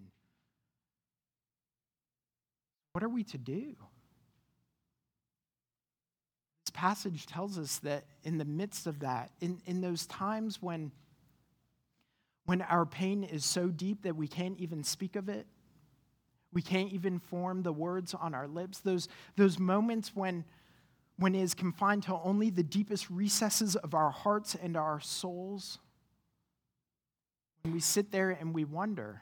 What 2.93 3.05
are 3.05 3.09
we 3.09 3.25
to 3.25 3.39
do? 3.39 3.77
This 6.65 6.73
passage 6.73 7.27
tells 7.27 7.59
us 7.59 7.79
that 7.81 8.07
in 8.25 8.39
the 8.39 8.45
midst 8.45 8.87
of 8.87 9.01
that, 9.01 9.31
in, 9.41 9.61
in 9.67 9.81
those 9.81 10.07
times 10.07 10.63
when 10.63 10.93
when 12.47 12.63
our 12.63 12.87
pain 12.87 13.25
is 13.25 13.45
so 13.45 13.67
deep 13.67 14.03
that 14.03 14.17
we 14.17 14.29
can't 14.29 14.59
even 14.59 14.85
speak 14.85 15.17
of 15.17 15.29
it, 15.29 15.47
we 16.57 16.63
can't 16.63 16.91
even 16.91 17.19
form 17.19 17.63
the 17.63 17.71
words 17.71 18.15
on 18.15 18.33
our 18.33 18.49
lips, 18.49 18.79
those, 18.79 19.09
those 19.37 19.59
moments 19.59 20.13
when, 20.15 20.43
when 21.19 21.35
it 21.35 21.43
is 21.43 21.53
confined 21.53 22.05
to 22.05 22.19
only 22.25 22.49
the 22.49 22.63
deepest 22.63 23.11
recesses 23.11 23.77
of 23.77 23.93
our 23.93 24.11
hearts 24.11 24.57
and 24.63 24.75
our 24.75 24.99
souls, 24.99 25.77
when 27.61 27.75
we 27.75 27.81
sit 27.81 28.11
there 28.11 28.31
and 28.31 28.55
we 28.55 28.65
wonder, 28.65 29.21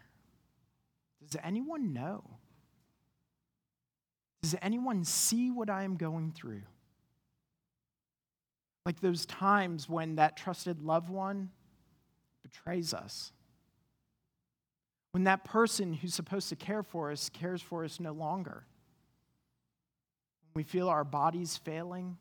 does 1.20 1.37
anyone 1.42 1.92
know? 1.92 2.23
Does 4.44 4.55
anyone 4.62 5.03
see 5.03 5.51
what 5.51 5.68
I 5.68 5.83
am 5.83 5.97
going 5.97 6.31
through? 6.31 6.62
Like 8.87 9.01
those 9.01 9.27
times 9.27 9.88
when 9.88 10.14
that 10.14 10.37
trusted 10.37 10.83
loved 10.83 11.09
one 11.09 11.51
betrays 12.44 12.94
us. 12.94 13.33
When 15.14 15.22
that 15.24 15.44
person 15.44 15.92
who's 15.92 16.12
supposed 16.12 16.48
to 16.48 16.57
care 16.57 16.83
for 16.83 17.12
us 17.12 17.29
cares 17.29 17.62
for 17.62 17.85
us 17.85 18.00
no 18.00 18.11
longer. 18.11 18.64
We 20.57 20.64
feel 20.64 20.88
our 20.88 21.05
bodies 21.05 21.57
failing 21.57 22.16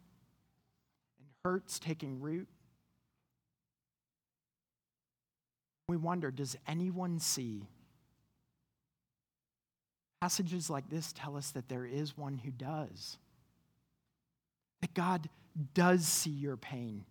and 1.17 1.27
hurts 1.43 1.79
taking 1.79 2.21
root. 2.21 2.47
We 5.88 5.97
wonder 5.97 6.29
does 6.29 6.56
anyone 6.67 7.17
see? 7.17 7.67
Passages 10.21 10.69
like 10.69 10.88
this 10.91 11.12
tell 11.13 11.36
us 11.36 11.49
that 11.49 11.69
there 11.69 11.88
is 11.88 12.15
one 12.15 12.38
who 12.38 12.51
does. 12.51 13.17
That 14.82 14.93
God 14.93 15.29
does 15.73 16.08
see 16.08 16.29
your 16.29 16.58
pain, 16.58 17.06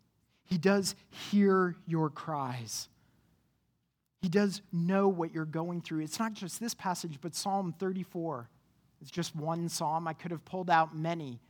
He 0.44 0.58
does 0.58 0.94
hear 1.10 1.74
your 1.88 2.08
cries. 2.08 2.88
He 4.22 4.28
does 4.28 4.62
know 4.72 5.08
what 5.08 5.34
you're 5.34 5.44
going 5.44 5.80
through. 5.80 6.04
It's 6.04 6.20
not 6.20 6.32
just 6.32 6.60
this 6.60 6.74
passage, 6.74 7.18
but 7.20 7.34
Psalm 7.34 7.74
34. 7.78 8.48
It's 9.00 9.10
just 9.10 9.34
one 9.34 9.68
psalm. 9.68 10.06
I 10.06 10.12
could 10.12 10.30
have 10.30 10.44
pulled 10.44 10.70
out 10.70 10.96
many. 10.96 11.40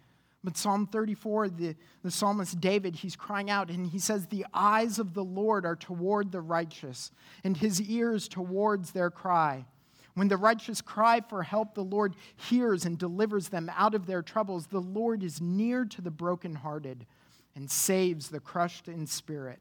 But 0.43 0.57
Psalm 0.57 0.87
34, 0.87 1.51
the, 1.51 1.77
the 2.03 2.11
psalmist 2.11 2.61
David, 2.61 2.97
he's 2.97 3.15
crying 3.15 3.51
out 3.51 3.69
and 3.69 3.87
he 3.87 3.99
says, 3.99 4.27
The 4.27 4.47
eyes 4.53 4.99
of 4.99 5.13
the 5.13 5.23
Lord 5.23 5.67
are 5.67 5.77
toward 5.77 6.33
the 6.33 6.41
righteous, 6.41 7.13
and 7.45 7.57
his 7.57 7.81
ears 7.81 8.27
towards 8.27 8.91
their 8.91 9.11
cry. 9.11 9.67
When 10.15 10.29
the 10.29 10.37
righteous 10.37 10.81
cry 10.81 11.21
for 11.21 11.43
help, 11.43 11.75
the 11.75 11.85
Lord 11.85 12.17
hears 12.37 12.85
and 12.85 12.99
delivers 12.99 13.51
them 13.51 13.71
out 13.77 13.95
of 13.95 14.07
their 14.07 14.23
troubles. 14.23 14.67
The 14.67 14.81
Lord 14.81 15.23
is 15.23 15.41
near 15.41 15.85
to 15.85 16.03
the 16.03 16.11
brokenhearted 16.11 17.07
and 17.55 17.71
saves 17.71 18.29
the 18.29 18.41
crushed 18.41 18.89
in 18.89 19.07
spirit. 19.07 19.61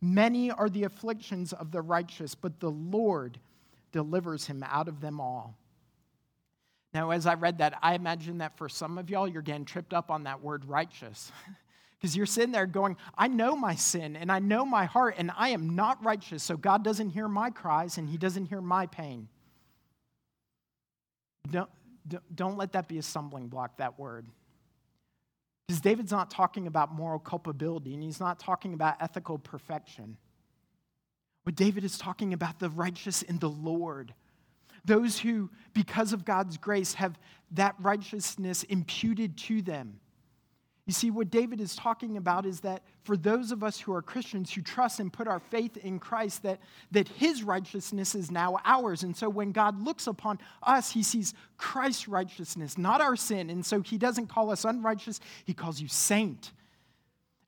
Many 0.00 0.50
are 0.50 0.68
the 0.68 0.84
afflictions 0.84 1.52
of 1.52 1.70
the 1.70 1.82
righteous, 1.82 2.34
but 2.34 2.60
the 2.60 2.70
Lord 2.70 3.38
delivers 3.92 4.46
him 4.46 4.62
out 4.62 4.88
of 4.88 5.00
them 5.00 5.20
all. 5.20 5.56
Now, 6.92 7.10
as 7.10 7.26
I 7.26 7.34
read 7.34 7.58
that, 7.58 7.78
I 7.82 7.94
imagine 7.94 8.38
that 8.38 8.56
for 8.56 8.68
some 8.68 8.98
of 8.98 9.10
y'all, 9.10 9.28
you're 9.28 9.42
getting 9.42 9.64
tripped 9.64 9.92
up 9.92 10.10
on 10.10 10.24
that 10.24 10.42
word 10.42 10.64
righteous. 10.64 11.32
Because 11.98 12.14
you're 12.14 12.26
sitting 12.26 12.52
there 12.52 12.66
going, 12.66 12.98
I 13.16 13.26
know 13.26 13.56
my 13.56 13.74
sin 13.74 14.16
and 14.16 14.30
I 14.30 14.38
know 14.38 14.66
my 14.66 14.84
heart, 14.84 15.14
and 15.16 15.30
I 15.34 15.48
am 15.48 15.74
not 15.74 16.04
righteous, 16.04 16.42
so 16.42 16.54
God 16.54 16.84
doesn't 16.84 17.08
hear 17.08 17.26
my 17.26 17.48
cries 17.48 17.96
and 17.96 18.08
He 18.08 18.18
doesn't 18.18 18.46
hear 18.46 18.60
my 18.60 18.86
pain. 18.86 19.28
Don't, 21.50 21.70
don't 22.34 22.58
let 22.58 22.72
that 22.72 22.86
be 22.86 22.98
a 22.98 23.02
stumbling 23.02 23.48
block, 23.48 23.78
that 23.78 23.98
word. 23.98 24.26
Because 25.66 25.80
David's 25.80 26.12
not 26.12 26.30
talking 26.30 26.66
about 26.66 26.94
moral 26.94 27.18
culpability 27.18 27.94
and 27.94 28.02
he's 28.02 28.20
not 28.20 28.38
talking 28.38 28.72
about 28.72 28.96
ethical 29.00 29.38
perfection. 29.38 30.16
What 31.42 31.56
David 31.56 31.84
is 31.84 31.98
talking 31.98 32.32
about 32.32 32.58
the 32.58 32.70
righteous 32.70 33.22
in 33.22 33.38
the 33.38 33.48
Lord. 33.48 34.14
Those 34.84 35.18
who, 35.18 35.50
because 35.74 36.12
of 36.12 36.24
God's 36.24 36.56
grace, 36.56 36.94
have 36.94 37.18
that 37.52 37.74
righteousness 37.80 38.62
imputed 38.64 39.36
to 39.38 39.62
them. 39.62 40.00
You 40.86 40.92
see, 40.92 41.10
what 41.10 41.30
David 41.30 41.60
is 41.60 41.74
talking 41.74 42.16
about 42.16 42.46
is 42.46 42.60
that 42.60 42.84
for 43.02 43.16
those 43.16 43.50
of 43.50 43.64
us 43.64 43.80
who 43.80 43.92
are 43.92 44.02
Christians 44.02 44.52
who 44.52 44.62
trust 44.62 45.00
and 45.00 45.12
put 45.12 45.26
our 45.26 45.40
faith 45.40 45.76
in 45.78 45.98
Christ, 45.98 46.44
that, 46.44 46.60
that 46.92 47.08
his 47.08 47.42
righteousness 47.42 48.14
is 48.14 48.30
now 48.30 48.58
ours. 48.64 49.02
And 49.02 49.16
so 49.16 49.28
when 49.28 49.50
God 49.50 49.82
looks 49.82 50.06
upon 50.06 50.38
us, 50.62 50.92
he 50.92 51.02
sees 51.02 51.34
Christ's 51.58 52.06
righteousness, 52.06 52.78
not 52.78 53.00
our 53.00 53.16
sin. 53.16 53.50
And 53.50 53.66
so 53.66 53.80
he 53.80 53.98
doesn't 53.98 54.28
call 54.28 54.50
us 54.50 54.64
unrighteous, 54.64 55.18
he 55.44 55.54
calls 55.54 55.80
you 55.80 55.88
saint. 55.88 56.52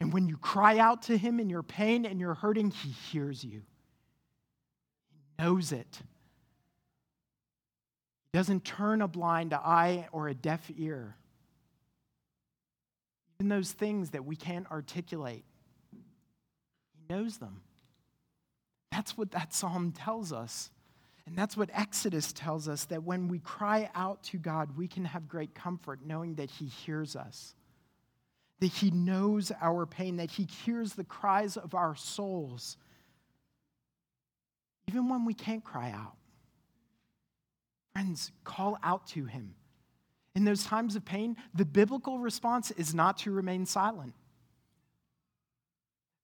And 0.01 0.13
when 0.13 0.27
you 0.27 0.37
cry 0.37 0.79
out 0.79 1.03
to 1.03 1.17
him 1.17 1.39
in 1.39 1.49
your 1.49 1.63
pain 1.63 2.07
and 2.07 2.19
your 2.19 2.35
hurting, 2.35 2.71
he 2.71 2.91
hears 2.91 3.45
you. 3.45 3.63
He 5.11 5.45
knows 5.45 5.71
it. 5.71 6.01
He 8.33 8.39
doesn't 8.39 8.65
turn 8.65 9.01
a 9.01 9.09
blind 9.09 9.55
eye 9.55 10.09
or 10.11 10.27
a 10.27 10.35
deaf 10.35 10.69
ear 10.77 11.15
even 13.39 13.49
those 13.49 13.71
things 13.71 14.11
that 14.11 14.25
we 14.25 14.35
can't 14.35 14.69
articulate. 14.71 15.45
He 15.93 17.15
knows 17.15 17.39
them. 17.39 17.63
That's 18.91 19.17
what 19.17 19.31
that 19.31 19.55
psalm 19.55 19.93
tells 19.93 20.33
us. 20.33 20.71
And 21.25 21.37
that's 21.37 21.57
what 21.57 21.71
Exodus 21.73 22.33
tells 22.33 22.69
us 22.69 22.87
that 22.87 23.05
when 23.05 23.29
we 23.29 23.39
cry 23.39 23.91
out 23.95 24.23
to 24.25 24.39
God, 24.39 24.77
we 24.77 24.89
can 24.89 25.05
have 25.05 25.29
great 25.29 25.55
comfort 25.55 26.01
knowing 26.05 26.35
that 26.37 26.51
He 26.51 26.67
hears 26.67 27.15
us, 27.15 27.55
that 28.61 28.73
He 28.73 28.91
knows 28.91 29.53
our 29.61 29.87
pain, 29.87 30.17
that 30.17 30.31
He 30.33 30.49
hears 30.65 30.95
the 30.95 31.05
cries 31.05 31.57
of 31.57 31.75
our 31.75 31.95
souls, 31.95 32.77
even 34.89 35.09
when 35.09 35.25
we 35.25 35.35
can't 35.35 35.63
cry 35.63 35.91
out. 35.91 36.17
Friends, 37.93 38.33
call 38.43 38.79
out 38.83 39.07
to 39.09 39.27
Him 39.27 39.55
in 40.39 40.45
those 40.45 40.63
times 40.63 40.95
of 40.95 41.05
pain, 41.05 41.37
the 41.53 41.65
biblical 41.65 42.21
response 42.21 42.71
is 42.71 42.95
not 42.95 43.19
to 43.19 43.33
remain 43.33 43.67
silent. 43.67 44.15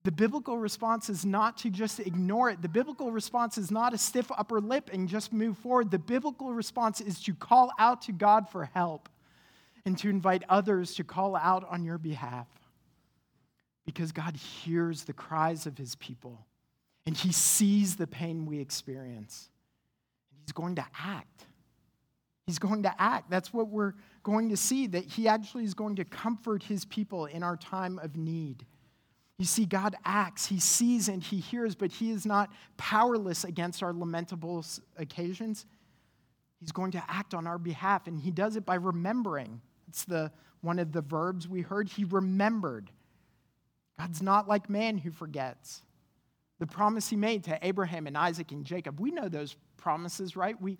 The 0.04 0.12
biblical 0.12 0.56
response 0.56 1.10
is 1.10 1.24
not 1.24 1.56
to 1.58 1.70
just 1.70 1.98
ignore 1.98 2.48
it. 2.48 2.62
The 2.62 2.68
biblical 2.68 3.10
response 3.10 3.58
is 3.58 3.72
not 3.72 3.92
a 3.92 3.98
stiff 3.98 4.30
upper 4.30 4.60
lip 4.60 4.88
and 4.92 5.08
just 5.08 5.32
move 5.32 5.58
forward. 5.58 5.90
The 5.90 5.98
biblical 5.98 6.54
response 6.54 7.00
is 7.00 7.20
to 7.24 7.34
call 7.34 7.72
out 7.76 8.02
to 8.02 8.12
God 8.12 8.48
for 8.48 8.66
help 8.66 9.08
and 9.84 9.98
to 9.98 10.08
invite 10.08 10.44
others 10.48 10.94
to 10.94 11.02
call 11.04 11.34
out 11.34 11.66
on 11.68 11.82
your 11.82 11.98
behalf. 11.98 12.46
Because 13.84 14.12
God 14.12 14.36
hears 14.36 15.02
the 15.02 15.12
cries 15.12 15.66
of 15.66 15.76
his 15.76 15.96
people 15.96 16.46
And 17.04 17.16
he 17.16 17.32
sees 17.32 17.96
the 17.96 18.06
pain 18.06 18.46
we 18.46 18.60
experience. 18.60 19.50
And 20.30 20.40
he's 20.40 20.52
going 20.52 20.76
to 20.76 20.86
act. 20.96 21.46
He's 22.46 22.58
going 22.58 22.82
to 22.82 22.94
act. 23.00 23.30
That's 23.30 23.52
what 23.52 23.68
we're 23.68 23.94
going 24.22 24.50
to 24.50 24.56
see, 24.56 24.86
that 24.88 25.04
he 25.04 25.28
actually 25.28 25.64
is 25.64 25.74
going 25.74 25.96
to 25.96 26.04
comfort 26.04 26.62
his 26.62 26.84
people 26.84 27.26
in 27.26 27.42
our 27.42 27.56
time 27.56 27.98
of 27.98 28.16
need. 28.16 28.66
You 29.38 29.44
see, 29.44 29.64
God 29.64 29.96
acts, 30.04 30.46
He 30.46 30.60
sees 30.60 31.08
and 31.08 31.22
He 31.22 31.38
hears, 31.38 31.74
but 31.74 31.90
He 31.90 32.10
is 32.10 32.24
not 32.24 32.50
powerless 32.76 33.44
against 33.44 33.82
our 33.82 33.92
lamentable 33.92 34.64
occasions. 34.96 35.66
He's 36.60 36.72
going 36.72 36.92
to 36.92 37.02
act 37.08 37.34
on 37.34 37.46
our 37.46 37.58
behalf, 37.58 38.06
and 38.06 38.18
He 38.18 38.30
does 38.30 38.56
it 38.56 38.64
by 38.64 38.76
remembering. 38.76 39.60
It's 39.88 40.04
the, 40.04 40.30
one 40.60 40.78
of 40.78 40.92
the 40.92 41.02
verbs 41.02 41.48
we 41.48 41.62
heard. 41.62 41.88
He 41.88 42.04
remembered. 42.04 42.90
God's 43.98 44.22
not 44.22 44.48
like 44.48 44.70
man 44.70 44.98
who 44.98 45.10
forgets. 45.10 45.82
The 46.60 46.66
promise 46.66 47.08
He 47.08 47.16
made 47.16 47.42
to 47.44 47.58
Abraham 47.60 48.06
and 48.06 48.16
Isaac 48.16 48.52
and 48.52 48.64
Jacob, 48.64 49.00
we 49.00 49.10
know 49.10 49.28
those 49.28 49.56
promises, 49.76 50.36
right? 50.36 50.60
We, 50.62 50.78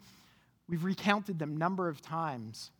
we've 0.69 0.85
recounted 0.85 1.39
them 1.39 1.53
a 1.53 1.59
number 1.59 1.89
of 1.89 2.01
times 2.01 2.71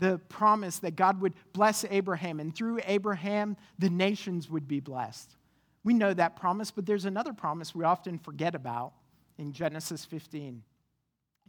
the 0.00 0.18
promise 0.28 0.78
that 0.78 0.96
God 0.96 1.20
would 1.20 1.34
bless 1.52 1.84
Abraham, 1.88 2.40
and 2.40 2.54
through 2.54 2.80
Abraham, 2.86 3.56
the 3.78 3.90
nations 3.90 4.50
would 4.50 4.66
be 4.66 4.80
blessed. 4.80 5.36
We 5.84 5.94
know 5.94 6.12
that 6.14 6.36
promise, 6.36 6.70
but 6.70 6.86
there's 6.86 7.04
another 7.04 7.32
promise 7.32 7.74
we 7.74 7.84
often 7.84 8.18
forget 8.18 8.54
about 8.54 8.92
in 9.38 9.52
Genesis 9.52 10.04
15. 10.04 10.62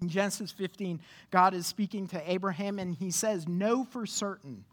In 0.01 0.09
Genesis 0.09 0.51
15, 0.51 0.99
God 1.31 1.53
is 1.53 1.65
speaking 1.65 2.07
to 2.07 2.31
Abraham, 2.31 2.77
and 2.77 2.93
he 2.93 3.11
says, 3.11 3.47
Know 3.47 3.83
for 3.83 4.05
certain 4.05 4.65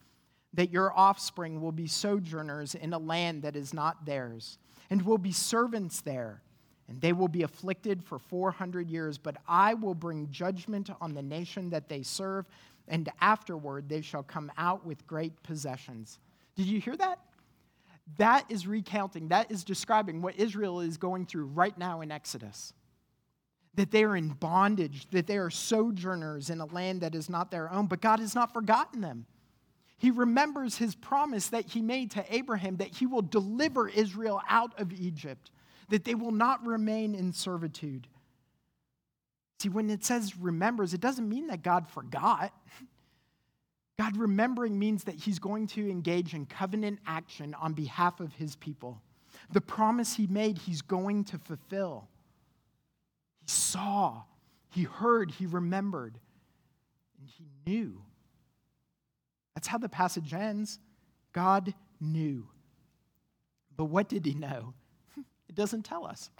that 0.54 0.72
your 0.72 0.96
offspring 0.96 1.60
will 1.60 1.72
be 1.72 1.86
sojourners 1.86 2.74
in 2.74 2.92
a 2.92 2.98
land 2.98 3.42
that 3.42 3.54
is 3.54 3.72
not 3.72 4.06
theirs, 4.06 4.58
and 4.90 5.02
will 5.02 5.18
be 5.18 5.32
servants 5.32 6.00
there. 6.00 6.42
And 6.88 7.00
they 7.00 7.12
will 7.12 7.28
be 7.28 7.42
afflicted 7.42 8.02
for 8.02 8.18
400 8.18 8.88
years, 8.88 9.18
but 9.18 9.36
I 9.46 9.74
will 9.74 9.94
bring 9.94 10.30
judgment 10.30 10.88
on 11.00 11.14
the 11.14 11.22
nation 11.22 11.70
that 11.70 11.88
they 11.88 12.02
serve 12.02 12.46
and 12.90 13.10
afterward 13.20 13.88
they 13.88 14.00
shall 14.00 14.22
come 14.22 14.50
out 14.56 14.84
with 14.86 15.06
great 15.06 15.42
possessions. 15.42 16.18
Did 16.56 16.66
you 16.66 16.80
hear 16.80 16.96
that? 16.96 17.18
That 18.16 18.46
is 18.48 18.66
recounting, 18.66 19.28
that 19.28 19.50
is 19.50 19.64
describing 19.64 20.22
what 20.22 20.36
Israel 20.36 20.80
is 20.80 20.96
going 20.96 21.26
through 21.26 21.46
right 21.46 21.76
now 21.76 22.00
in 22.00 22.10
Exodus. 22.10 22.72
That 23.74 23.90
they 23.90 24.04
are 24.04 24.16
in 24.16 24.30
bondage, 24.30 25.06
that 25.10 25.26
they 25.26 25.36
are 25.36 25.50
sojourners 25.50 26.48
in 26.50 26.60
a 26.60 26.66
land 26.66 27.02
that 27.02 27.14
is 27.14 27.28
not 27.28 27.50
their 27.50 27.70
own, 27.70 27.86
but 27.86 28.00
God 28.00 28.18
has 28.18 28.34
not 28.34 28.54
forgotten 28.54 29.02
them. 29.02 29.26
He 29.98 30.10
remembers 30.10 30.78
his 30.78 30.94
promise 30.94 31.48
that 31.48 31.66
he 31.66 31.82
made 31.82 32.12
to 32.12 32.24
Abraham 32.34 32.76
that 32.76 32.96
he 32.96 33.06
will 33.06 33.22
deliver 33.22 33.88
Israel 33.88 34.40
out 34.48 34.78
of 34.80 34.92
Egypt, 34.92 35.50
that 35.88 36.04
they 36.04 36.14
will 36.14 36.32
not 36.32 36.66
remain 36.66 37.14
in 37.14 37.32
servitude. 37.32 38.06
See, 39.60 39.68
when 39.68 39.90
it 39.90 40.04
says 40.04 40.36
remembers, 40.36 40.94
it 40.94 41.00
doesn't 41.00 41.28
mean 41.28 41.48
that 41.48 41.62
God 41.62 41.88
forgot. 41.88 42.52
God 43.98 44.16
remembering 44.16 44.78
means 44.78 45.04
that 45.04 45.16
he's 45.16 45.40
going 45.40 45.66
to 45.68 45.90
engage 45.90 46.32
in 46.32 46.46
covenant 46.46 47.00
action 47.06 47.54
on 47.54 47.72
behalf 47.72 48.20
of 48.20 48.32
his 48.34 48.54
people. 48.54 49.02
The 49.52 49.60
promise 49.60 50.14
he 50.14 50.28
made, 50.28 50.58
he's 50.58 50.82
going 50.82 51.24
to 51.24 51.38
fulfill. 51.38 52.08
He 53.40 53.48
saw, 53.48 54.22
he 54.70 54.84
heard, 54.84 55.32
he 55.32 55.46
remembered, 55.46 56.18
and 57.18 57.28
he 57.28 57.46
knew. 57.66 58.02
That's 59.56 59.66
how 59.66 59.78
the 59.78 59.88
passage 59.88 60.32
ends. 60.32 60.78
God 61.32 61.74
knew. 62.00 62.46
But 63.76 63.86
what 63.86 64.08
did 64.08 64.24
he 64.24 64.34
know? 64.34 64.74
It 65.48 65.54
doesn't 65.54 65.82
tell 65.82 66.06
us 66.06 66.30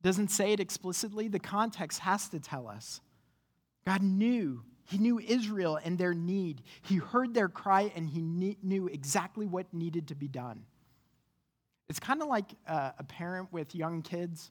It 0.00 0.02
doesn't 0.02 0.28
say 0.28 0.52
it 0.52 0.60
explicitly, 0.60 1.28
the 1.28 1.38
context 1.38 2.00
has 2.00 2.28
to 2.30 2.40
tell 2.40 2.68
us. 2.68 3.00
God 3.84 4.02
knew. 4.02 4.62
He 4.84 4.98
knew 4.98 5.18
Israel 5.18 5.78
and 5.82 5.98
their 5.98 6.14
need. 6.14 6.62
He 6.82 6.96
heard 6.96 7.34
their 7.34 7.48
cry 7.48 7.92
and 7.96 8.08
he 8.08 8.20
knew 8.20 8.86
exactly 8.86 9.46
what 9.46 9.72
needed 9.72 10.08
to 10.08 10.14
be 10.14 10.28
done. 10.28 10.64
It's 11.88 12.00
kind 12.00 12.22
of 12.22 12.28
like 12.28 12.46
uh, 12.66 12.92
a 12.98 13.04
parent 13.04 13.52
with 13.52 13.74
young 13.74 14.02
kids. 14.02 14.50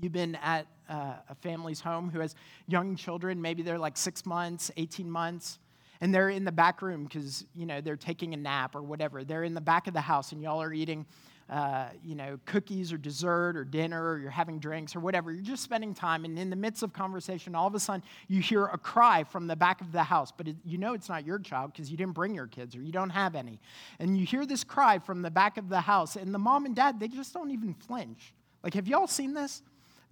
You've 0.00 0.12
been 0.12 0.36
at 0.36 0.66
uh, 0.88 1.14
a 1.28 1.34
family's 1.36 1.80
home 1.80 2.10
who 2.10 2.20
has 2.20 2.34
young 2.66 2.96
children, 2.96 3.40
maybe 3.40 3.62
they're 3.62 3.78
like 3.78 3.96
six 3.96 4.24
months, 4.26 4.70
18 4.76 5.10
months, 5.10 5.58
and 6.00 6.14
they're 6.14 6.30
in 6.30 6.44
the 6.44 6.52
back 6.52 6.82
room 6.82 7.04
because, 7.04 7.44
you 7.54 7.66
know, 7.66 7.80
they're 7.80 7.96
taking 7.96 8.34
a 8.34 8.36
nap 8.36 8.74
or 8.74 8.82
whatever. 8.82 9.22
They're 9.22 9.44
in 9.44 9.54
the 9.54 9.60
back 9.60 9.86
of 9.86 9.94
the 9.94 10.00
house 10.00 10.32
and 10.32 10.42
y'all 10.42 10.60
are 10.60 10.72
eating 10.72 11.06
uh, 11.50 11.88
you 12.04 12.14
know, 12.14 12.38
cookies 12.44 12.92
or 12.92 12.96
dessert 12.96 13.56
or 13.56 13.64
dinner 13.64 14.12
or 14.12 14.18
you're 14.18 14.30
having 14.30 14.58
drinks 14.58 14.96
or 14.96 15.00
whatever. 15.00 15.32
You're 15.32 15.42
just 15.42 15.62
spending 15.62 15.94
time, 15.94 16.24
and 16.24 16.38
in 16.38 16.50
the 16.50 16.56
midst 16.56 16.82
of 16.82 16.92
conversation, 16.92 17.54
all 17.54 17.66
of 17.66 17.74
a 17.74 17.80
sudden 17.80 18.02
you 18.28 18.40
hear 18.40 18.66
a 18.66 18.78
cry 18.78 19.24
from 19.24 19.46
the 19.46 19.56
back 19.56 19.80
of 19.80 19.92
the 19.92 20.02
house, 20.02 20.32
but 20.36 20.48
it, 20.48 20.56
you 20.64 20.78
know 20.78 20.94
it's 20.94 21.08
not 21.08 21.26
your 21.26 21.38
child 21.38 21.72
because 21.72 21.90
you 21.90 21.96
didn't 21.96 22.14
bring 22.14 22.34
your 22.34 22.46
kids 22.46 22.74
or 22.76 22.82
you 22.82 22.92
don't 22.92 23.10
have 23.10 23.34
any. 23.34 23.60
And 23.98 24.18
you 24.18 24.26
hear 24.26 24.46
this 24.46 24.64
cry 24.64 24.98
from 24.98 25.22
the 25.22 25.30
back 25.30 25.58
of 25.58 25.68
the 25.68 25.80
house, 25.80 26.16
and 26.16 26.34
the 26.34 26.38
mom 26.38 26.66
and 26.66 26.74
dad, 26.74 27.00
they 27.00 27.08
just 27.08 27.34
don't 27.34 27.50
even 27.50 27.74
flinch. 27.74 28.32
Like, 28.62 28.74
have 28.74 28.86
y'all 28.86 29.06
seen 29.06 29.34
this? 29.34 29.62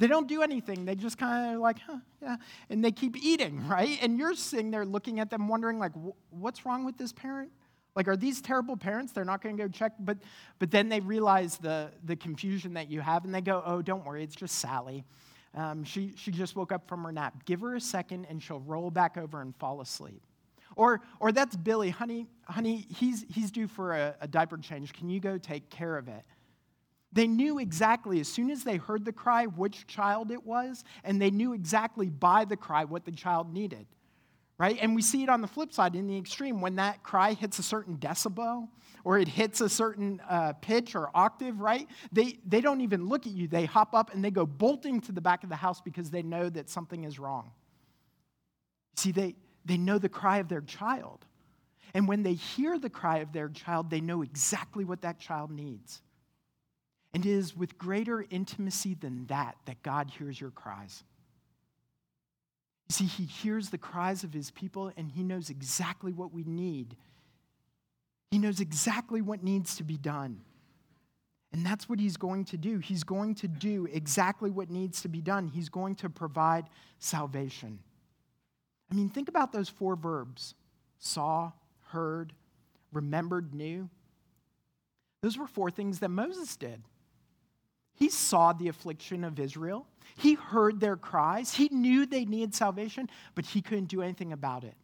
They 0.01 0.07
don't 0.07 0.27
do 0.27 0.41
anything. 0.43 0.87
They 0.87 0.95
just 0.95 1.19
kind 1.19 1.55
of 1.55 1.61
like, 1.61 1.79
huh, 1.87 1.99
yeah. 2.23 2.37
And 2.71 2.83
they 2.83 2.91
keep 2.91 3.23
eating, 3.23 3.69
right? 3.69 3.99
And 4.03 4.19
you're 4.19 4.35
sitting 4.35 4.71
there 4.71 4.87
looking 4.87 5.21
at 5.21 5.31
them, 5.31 5.47
wondering, 5.47 5.79
like, 5.79 5.93
what's 6.31 6.65
wrong 6.65 6.85
with 6.85 6.97
this 6.97 7.13
parent? 7.13 7.51
Like, 7.97 8.09
are 8.09 8.17
these 8.17 8.41
terrible 8.41 8.77
parents? 8.77 9.13
They're 9.13 9.25
not 9.25 9.43
going 9.43 9.57
to 9.57 9.63
go 9.63 9.69
check. 9.69 9.93
But, 9.99 10.19
but 10.59 10.71
then 10.71 10.89
they 10.89 11.01
realize 11.01 11.59
the, 11.59 11.91
the 12.05 12.17
confusion 12.17 12.75
that 12.75 12.91
you 12.91 13.01
have, 13.01 13.25
and 13.25 13.35
they 13.35 13.41
go, 13.41 13.63
oh, 13.65 13.83
don't 13.83 14.05
worry, 14.05 14.23
it's 14.23 14.37
just 14.37 14.57
Sally. 14.57 15.05
Um, 15.55 15.83
she, 15.83 16.13
she 16.17 16.31
just 16.31 16.55
woke 16.55 16.71
up 16.71 16.89
from 16.89 17.03
her 17.03 17.13
nap. 17.13 17.45
Give 17.45 17.61
her 17.63 17.75
a 17.75 17.81
second, 17.81 18.27
and 18.31 18.43
she'll 18.43 18.61
roll 18.61 18.91
back 18.91 19.17
over 19.17 19.41
and 19.41 19.55
fall 19.57 19.81
asleep. 19.81 20.23
Or, 20.77 21.01
or 21.19 21.33
that's 21.33 21.57
Billy. 21.57 21.91
Honey, 21.91 22.27
honey 22.45 22.87
he's, 22.97 23.27
he's 23.29 23.51
due 23.51 23.67
for 23.67 23.93
a, 23.93 24.15
a 24.21 24.29
diaper 24.29 24.57
change. 24.59 24.93
Can 24.93 25.11
you 25.11 25.19
go 25.19 25.37
take 25.37 25.69
care 25.69 25.97
of 25.97 26.07
it? 26.07 26.23
They 27.13 27.27
knew 27.27 27.59
exactly, 27.59 28.21
as 28.21 28.29
soon 28.29 28.51
as 28.51 28.63
they 28.63 28.77
heard 28.77 29.05
the 29.05 29.13
cry, 29.13 29.47
which 29.47 29.89
child 29.89 30.31
it 30.31 30.47
was, 30.47 30.85
and 31.03 31.21
they 31.21 31.33
knew 31.33 31.55
exactly 31.55 32.09
by 32.09 32.45
the 32.45 32.57
cry 32.57 32.85
what 32.85 33.05
the 33.05 33.11
child 33.11 33.53
needed 33.53 33.87
right? 34.61 34.77
And 34.79 34.95
we 34.95 35.01
see 35.01 35.23
it 35.23 35.31
on 35.31 35.41
the 35.41 35.47
flip 35.47 35.73
side 35.73 35.97
in 35.97 36.07
the 36.07 36.19
extreme 36.19 36.61
when 36.61 36.77
that 36.77 37.03
cry 37.03 37.33
hits 37.33 37.59
a 37.59 37.63
certain 37.63 37.97
decibel 37.97 38.69
or 39.05 39.19
it 39.19 39.27
hits 39.27 39.63
a 39.63 39.71
certain 39.71 40.21
uh, 40.29 40.53
pitch 40.61 40.95
or 40.95 41.09
octave, 41.15 41.59
right? 41.63 41.89
They, 42.13 42.37
they 42.47 42.61
don't 42.61 42.83
even 42.83 43.09
look 43.09 43.27
at 43.27 43.33
you. 43.33 43.49
They 43.49 43.65
hop 43.65 43.95
up 43.95 44.13
and 44.13 44.23
they 44.23 44.31
go 44.31 44.45
bolting 44.45 45.01
to 45.01 45.13
the 45.13 45.21
back 45.23 45.45
of 45.45 45.49
the 45.49 45.57
house 45.57 45.81
because 45.81 46.11
they 46.11 46.21
know 46.21 46.51
that 46.51 46.69
something 46.69 47.05
is 47.05 47.19
wrong. 47.19 47.53
See, 48.97 49.13
they, 49.13 49.35
they 49.65 49.79
know 49.79 49.97
the 49.97 50.11
cry 50.11 50.37
of 50.41 50.49
their 50.49 50.61
child. 50.61 51.25
And 51.95 52.07
when 52.07 52.23
they 52.23 52.35
hear 52.35 52.79
the 52.79 52.91
cry 52.91 53.21
of 53.21 53.33
their 53.33 53.49
child, 53.49 53.89
they 53.89 54.03
know 54.03 54.21
exactly 54.21 54.85
what 54.85 55.01
that 55.01 55.19
child 55.19 55.51
needs. 55.51 56.03
And 57.15 57.25
it 57.25 57.31
is 57.31 57.57
with 57.57 57.79
greater 57.79 58.27
intimacy 58.29 58.93
than 58.93 59.25
that 59.29 59.57
that 59.65 59.83
God 59.83 60.11
hears 60.11 60.39
your 60.39 60.51
cries. 60.51 61.03
See, 62.91 63.05
he 63.05 63.25
hears 63.25 63.71
the 63.71 63.79
cries 63.79 64.25
of 64.25 64.33
his 64.33 64.51
people 64.51 64.93
and 64.97 65.09
he 65.09 65.23
knows 65.23 65.49
exactly 65.49 66.13
what 66.13 66.35
we 66.35 66.43
need. 66.43 66.97
He 68.33 68.39
knows 68.39 68.59
exactly 68.59 69.23
what 69.23 69.45
needs 69.45 69.77
to 69.77 69.85
be 69.85 69.97
done. 69.97 70.41
And 71.53 71.65
that's 71.65 71.89
what 71.89 72.01
he's 72.01 72.17
going 72.17 72.45
to 72.47 72.57
do. 72.57 72.79
He's 72.79 73.05
going 73.05 73.37
to 73.37 73.49
do 73.49 73.87
exactly 73.93 74.51
what 74.51 74.71
needs 74.71 75.03
to 75.03 75.09
be 75.09 75.21
done. 75.21 75.47
He's 75.47 75.69
going 75.69 75.95
to 75.97 76.11
provide 76.11 76.67
salvation. 76.99 77.79
I 78.91 78.95
mean, 78.97 79.09
think 79.09 79.29
about 79.29 79.53
those 79.53 79.69
four 79.69 79.95
verbs 79.95 80.55
saw, 80.99 81.53
heard, 81.89 82.33
remembered, 82.93 83.55
knew. 83.55 83.89
Those 85.23 85.39
were 85.39 85.47
four 85.47 85.71
things 85.71 86.01
that 86.01 86.09
Moses 86.09 86.57
did. 86.57 86.83
He 88.01 88.09
saw 88.09 88.55
the 88.55 88.69
affliction 88.69 89.23
of 89.25 89.39
Israel. 89.39 89.87
He 90.17 90.35
heard 90.35 90.81
their 90.81 90.97
cries. 90.97 91.55
He 91.55 91.69
knew 91.71 92.07
they 92.07 92.25
needed 92.25 92.55
salvation, 92.55 93.11
but 93.35 93.45
he 93.45 93.61
couldn't 93.61 93.89
do 93.89 94.01
anything 94.03 94.33
about 94.33 94.65
it. 94.65 94.75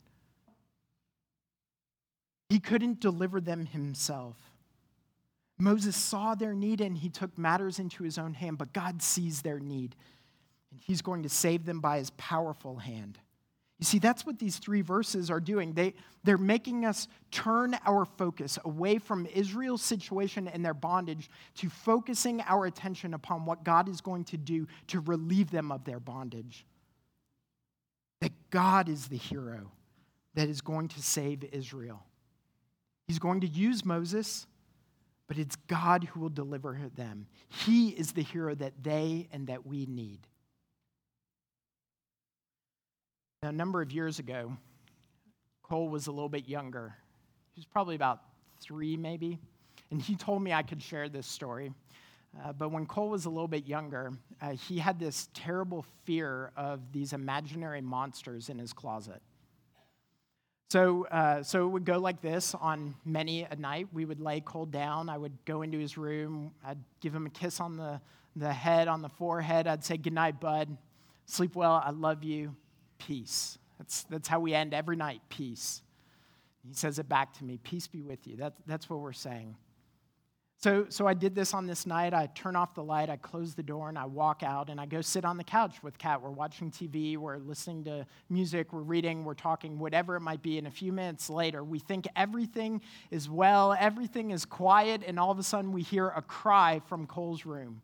He 2.50 2.60
couldn't 2.60 3.00
deliver 3.00 3.40
them 3.40 3.66
himself. 3.66 4.36
Moses 5.58 5.96
saw 5.96 6.34
their 6.34 6.52
need 6.52 6.82
and 6.82 6.96
he 6.98 7.08
took 7.08 7.36
matters 7.38 7.78
into 7.78 8.04
his 8.04 8.18
own 8.18 8.34
hand, 8.34 8.58
but 8.58 8.74
God 8.74 9.00
sees 9.00 9.40
their 9.40 9.58
need, 9.58 9.96
and 10.70 10.78
he's 10.78 11.00
going 11.00 11.22
to 11.22 11.30
save 11.30 11.64
them 11.64 11.80
by 11.80 11.98
his 11.98 12.10
powerful 12.10 12.76
hand. 12.76 13.18
You 13.78 13.84
see, 13.84 13.98
that's 13.98 14.24
what 14.24 14.38
these 14.38 14.56
three 14.56 14.80
verses 14.80 15.30
are 15.30 15.40
doing. 15.40 15.74
They, 15.74 15.94
they're 16.24 16.38
making 16.38 16.86
us 16.86 17.08
turn 17.30 17.76
our 17.86 18.06
focus 18.06 18.58
away 18.64 18.98
from 18.98 19.26
Israel's 19.26 19.82
situation 19.82 20.48
and 20.48 20.64
their 20.64 20.74
bondage 20.74 21.28
to 21.56 21.68
focusing 21.68 22.40
our 22.46 22.64
attention 22.64 23.12
upon 23.12 23.44
what 23.44 23.64
God 23.64 23.88
is 23.88 24.00
going 24.00 24.24
to 24.24 24.38
do 24.38 24.66
to 24.88 25.00
relieve 25.00 25.50
them 25.50 25.70
of 25.70 25.84
their 25.84 26.00
bondage. 26.00 26.64
That 28.20 28.32
God 28.48 28.88
is 28.88 29.08
the 29.08 29.18
hero 29.18 29.72
that 30.34 30.48
is 30.48 30.62
going 30.62 30.88
to 30.88 31.02
save 31.02 31.44
Israel. 31.52 32.02
He's 33.06 33.18
going 33.18 33.40
to 33.42 33.46
use 33.46 33.84
Moses, 33.84 34.46
but 35.28 35.36
it's 35.36 35.56
God 35.68 36.04
who 36.04 36.20
will 36.20 36.30
deliver 36.30 36.78
them. 36.96 37.26
He 37.48 37.90
is 37.90 38.12
the 38.12 38.22
hero 38.22 38.54
that 38.54 38.82
they 38.82 39.28
and 39.32 39.48
that 39.48 39.66
we 39.66 39.84
need. 39.84 40.20
Now, 43.42 43.50
a 43.50 43.52
number 43.52 43.82
of 43.82 43.92
years 43.92 44.18
ago, 44.18 44.56
Cole 45.62 45.88
was 45.88 46.06
a 46.06 46.12
little 46.12 46.28
bit 46.28 46.48
younger. 46.48 46.94
He 47.54 47.60
was 47.60 47.66
probably 47.66 47.94
about 47.94 48.20
three, 48.60 48.96
maybe. 48.96 49.38
And 49.90 50.00
he 50.00 50.16
told 50.16 50.42
me 50.42 50.52
I 50.52 50.62
could 50.62 50.82
share 50.82 51.08
this 51.08 51.26
story. 51.26 51.72
Uh, 52.44 52.52
but 52.52 52.70
when 52.70 52.86
Cole 52.86 53.10
was 53.10 53.26
a 53.26 53.30
little 53.30 53.48
bit 53.48 53.66
younger, 53.66 54.12
uh, 54.40 54.52
he 54.52 54.78
had 54.78 54.98
this 54.98 55.28
terrible 55.34 55.84
fear 56.04 56.50
of 56.56 56.80
these 56.92 57.12
imaginary 57.12 57.80
monsters 57.80 58.48
in 58.48 58.58
his 58.58 58.72
closet. 58.72 59.20
So, 60.70 61.06
uh, 61.06 61.42
so 61.42 61.64
it 61.64 61.68
would 61.68 61.84
go 61.84 61.98
like 61.98 62.20
this 62.20 62.54
on 62.54 62.94
many 63.04 63.44
a 63.44 63.54
night. 63.54 63.88
We 63.92 64.04
would 64.04 64.20
lay 64.20 64.40
Cole 64.40 64.66
down. 64.66 65.08
I 65.08 65.16
would 65.16 65.32
go 65.44 65.62
into 65.62 65.78
his 65.78 65.96
room. 65.96 66.52
I'd 66.64 66.78
give 67.00 67.14
him 67.14 67.26
a 67.26 67.30
kiss 67.30 67.60
on 67.60 67.76
the, 67.76 68.00
the 68.34 68.52
head, 68.52 68.88
on 68.88 69.02
the 69.02 69.08
forehead. 69.08 69.66
I'd 69.66 69.84
say, 69.84 69.96
Good 69.96 70.12
night, 70.12 70.40
bud. 70.40 70.76
Sleep 71.26 71.54
well. 71.54 71.82
I 71.84 71.90
love 71.90 72.24
you. 72.24 72.54
Peace. 72.98 73.58
That's, 73.78 74.04
that's 74.04 74.28
how 74.28 74.40
we 74.40 74.54
end 74.54 74.74
every 74.74 74.96
night. 74.96 75.20
Peace. 75.28 75.82
He 76.66 76.74
says 76.74 76.98
it 76.98 77.08
back 77.08 77.32
to 77.34 77.44
me 77.44 77.58
Peace 77.62 77.86
be 77.86 78.02
with 78.02 78.26
you. 78.26 78.36
That, 78.36 78.54
that's 78.66 78.90
what 78.90 79.00
we're 79.00 79.12
saying. 79.12 79.56
So, 80.58 80.86
so 80.88 81.06
I 81.06 81.12
did 81.12 81.34
this 81.34 81.52
on 81.52 81.66
this 81.66 81.84
night. 81.84 82.14
I 82.14 82.26
turn 82.34 82.56
off 82.56 82.74
the 82.74 82.82
light, 82.82 83.10
I 83.10 83.16
close 83.16 83.54
the 83.54 83.62
door, 83.62 83.90
and 83.90 83.98
I 83.98 84.06
walk 84.06 84.42
out 84.42 84.70
and 84.70 84.80
I 84.80 84.86
go 84.86 85.02
sit 85.02 85.24
on 85.26 85.36
the 85.36 85.44
couch 85.44 85.82
with 85.82 85.98
Kat. 85.98 86.22
We're 86.22 86.30
watching 86.30 86.70
TV, 86.70 87.18
we're 87.18 87.36
listening 87.36 87.84
to 87.84 88.06
music, 88.30 88.72
we're 88.72 88.80
reading, 88.80 89.24
we're 89.24 89.34
talking, 89.34 89.78
whatever 89.78 90.16
it 90.16 90.20
might 90.20 90.42
be. 90.42 90.56
And 90.56 90.66
a 90.66 90.70
few 90.70 90.94
minutes 90.94 91.28
later, 91.28 91.62
we 91.62 91.78
think 91.78 92.08
everything 92.16 92.80
is 93.10 93.28
well, 93.28 93.76
everything 93.78 94.30
is 94.30 94.46
quiet, 94.46 95.02
and 95.06 95.20
all 95.20 95.30
of 95.30 95.38
a 95.38 95.42
sudden 95.42 95.72
we 95.72 95.82
hear 95.82 96.08
a 96.08 96.22
cry 96.22 96.80
from 96.86 97.06
Cole's 97.06 97.44
room. 97.44 97.82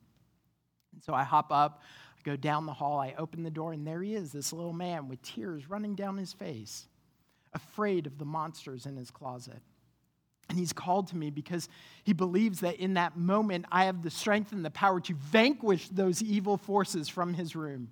And 0.95 1.05
so 1.05 1.13
I 1.13 1.25
hop 1.25 1.53
up, 1.53 1.83
go 2.23 2.37
down 2.37 2.67
the 2.67 2.73
hall, 2.73 3.01
I 3.01 3.15
open 3.19 3.43
the 3.43 3.51
door, 3.51 3.73
and 3.73 3.87
there 3.87 4.03
he 4.03 4.15
is, 4.15 4.33
this 4.33 4.53
little 4.53 4.73
man 4.73 5.09
with 5.09 5.23
tears 5.23 5.69
running 5.69 5.95
down 5.95 6.17
his 6.17 6.33
face, 6.33 6.87
afraid 7.53 8.07
of 8.07 8.19
the 8.19 8.25
monsters 8.25 8.87
in 8.87 8.97
his 8.97 9.11
closet. 9.11 9.61
And 10.49 10.59
he's 10.59 10.73
called 10.73 11.09
to 11.09 11.17
me 11.17 11.31
because 11.31 11.69
he 12.05 12.13
believes 12.13 12.61
that 12.61 12.77
in 12.77 12.95
that 12.95 13.17
moment 13.17 13.65
I 13.73 13.85
have 13.85 14.03
the 14.03 14.11
strength 14.11 14.53
and 14.53 14.65
the 14.65 14.71
power 14.71 15.01
to 15.01 15.15
vanquish 15.15 15.89
those 15.89 16.23
evil 16.23 16.57
forces 16.57 17.09
from 17.09 17.33
his 17.33 17.57
room. 17.57 17.89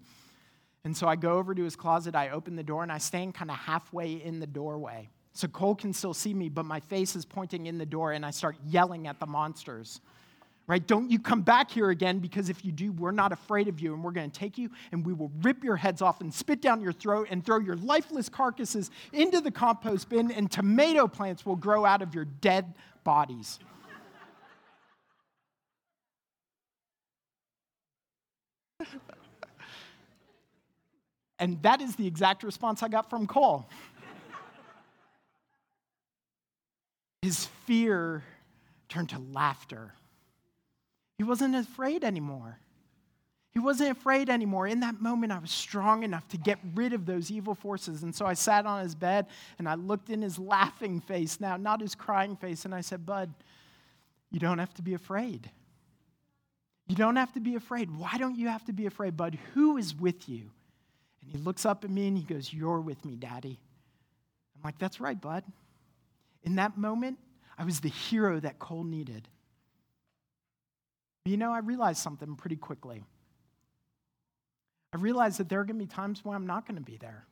And 0.84 0.96
so 0.96 1.06
I 1.06 1.16
go 1.16 1.38
over 1.38 1.54
to 1.54 1.62
his 1.62 1.76
closet, 1.76 2.14
I 2.14 2.30
open 2.30 2.56
the 2.56 2.62
door, 2.62 2.82
and 2.82 2.92
I 2.92 2.98
stand 2.98 3.34
kind 3.34 3.50
of 3.50 3.56
halfway 3.56 4.12
in 4.12 4.40
the 4.40 4.46
doorway. 4.46 5.10
So 5.32 5.46
Cole 5.48 5.74
can 5.74 5.92
still 5.92 6.14
see 6.14 6.34
me, 6.34 6.48
but 6.48 6.64
my 6.64 6.80
face 6.80 7.14
is 7.14 7.24
pointing 7.24 7.66
in 7.66 7.78
the 7.78 7.86
door, 7.86 8.12
and 8.12 8.26
I 8.26 8.30
start 8.30 8.56
yelling 8.66 9.06
at 9.06 9.20
the 9.20 9.26
monsters 9.26 10.00
right? 10.70 10.86
Don't 10.86 11.10
you 11.10 11.18
come 11.18 11.42
back 11.42 11.68
here 11.68 11.90
again 11.90 12.20
because 12.20 12.48
if 12.48 12.64
you 12.64 12.70
do, 12.70 12.92
we're 12.92 13.10
not 13.10 13.32
afraid 13.32 13.66
of 13.66 13.80
you 13.80 13.92
and 13.92 14.04
we're 14.04 14.12
going 14.12 14.30
to 14.30 14.38
take 14.38 14.56
you 14.56 14.70
and 14.92 15.04
we 15.04 15.12
will 15.12 15.32
rip 15.42 15.64
your 15.64 15.74
heads 15.74 16.00
off 16.00 16.20
and 16.20 16.32
spit 16.32 16.62
down 16.62 16.80
your 16.80 16.92
throat 16.92 17.26
and 17.28 17.44
throw 17.44 17.58
your 17.58 17.74
lifeless 17.74 18.28
carcasses 18.28 18.92
into 19.12 19.40
the 19.40 19.50
compost 19.50 20.08
bin 20.08 20.30
and 20.30 20.48
tomato 20.48 21.08
plants 21.08 21.44
will 21.44 21.56
grow 21.56 21.84
out 21.84 22.02
of 22.02 22.14
your 22.14 22.24
dead 22.24 22.72
bodies. 23.02 23.58
and 31.40 31.60
that 31.62 31.80
is 31.80 31.96
the 31.96 32.06
exact 32.06 32.44
response 32.44 32.84
I 32.84 32.88
got 32.88 33.10
from 33.10 33.26
Cole. 33.26 33.68
His 37.22 37.46
fear 37.66 38.22
turned 38.88 39.08
to 39.08 39.18
laughter. 39.18 39.94
He 41.20 41.24
wasn't 41.24 41.54
afraid 41.54 42.02
anymore. 42.02 42.58
He 43.52 43.58
wasn't 43.58 43.90
afraid 43.90 44.30
anymore. 44.30 44.66
In 44.66 44.80
that 44.80 45.02
moment, 45.02 45.32
I 45.32 45.38
was 45.38 45.50
strong 45.50 46.02
enough 46.02 46.26
to 46.28 46.38
get 46.38 46.58
rid 46.74 46.94
of 46.94 47.04
those 47.04 47.30
evil 47.30 47.54
forces. 47.54 48.02
And 48.02 48.14
so 48.14 48.24
I 48.24 48.32
sat 48.32 48.64
on 48.64 48.82
his 48.82 48.94
bed 48.94 49.26
and 49.58 49.68
I 49.68 49.74
looked 49.74 50.08
in 50.08 50.22
his 50.22 50.38
laughing 50.38 50.98
face 50.98 51.38
now, 51.38 51.58
not 51.58 51.82
his 51.82 51.94
crying 51.94 52.36
face, 52.36 52.64
and 52.64 52.74
I 52.74 52.80
said, 52.80 53.04
Bud, 53.04 53.34
you 54.30 54.40
don't 54.40 54.60
have 54.60 54.72
to 54.72 54.82
be 54.82 54.94
afraid. 54.94 55.50
You 56.88 56.96
don't 56.96 57.16
have 57.16 57.34
to 57.34 57.40
be 57.40 57.54
afraid. 57.54 57.94
Why 57.94 58.16
don't 58.16 58.36
you 58.38 58.48
have 58.48 58.64
to 58.64 58.72
be 58.72 58.86
afraid, 58.86 59.14
Bud? 59.14 59.38
Who 59.52 59.76
is 59.76 59.94
with 59.94 60.26
you? 60.26 60.50
And 61.20 61.30
he 61.30 61.36
looks 61.36 61.66
up 61.66 61.84
at 61.84 61.90
me 61.90 62.08
and 62.08 62.16
he 62.16 62.24
goes, 62.24 62.50
You're 62.50 62.80
with 62.80 63.04
me, 63.04 63.16
Daddy. 63.16 63.60
I'm 64.56 64.62
like, 64.64 64.78
That's 64.78 65.02
right, 65.02 65.20
Bud. 65.20 65.44
In 66.44 66.56
that 66.56 66.78
moment, 66.78 67.18
I 67.58 67.64
was 67.64 67.80
the 67.80 67.90
hero 67.90 68.40
that 68.40 68.58
Cole 68.58 68.84
needed. 68.84 69.28
But 71.30 71.34
you 71.34 71.38
know, 71.38 71.52
I 71.52 71.60
realized 71.60 72.02
something 72.02 72.34
pretty 72.34 72.56
quickly. 72.56 73.04
I 74.92 74.96
realized 74.96 75.38
that 75.38 75.48
there 75.48 75.60
are 75.60 75.64
going 75.64 75.78
to 75.78 75.84
be 75.84 75.86
times 75.86 76.24
when 76.24 76.34
I'm 76.34 76.44
not 76.44 76.66
going 76.66 76.74
to 76.74 76.82
be 76.82 76.96
there. 76.96 77.24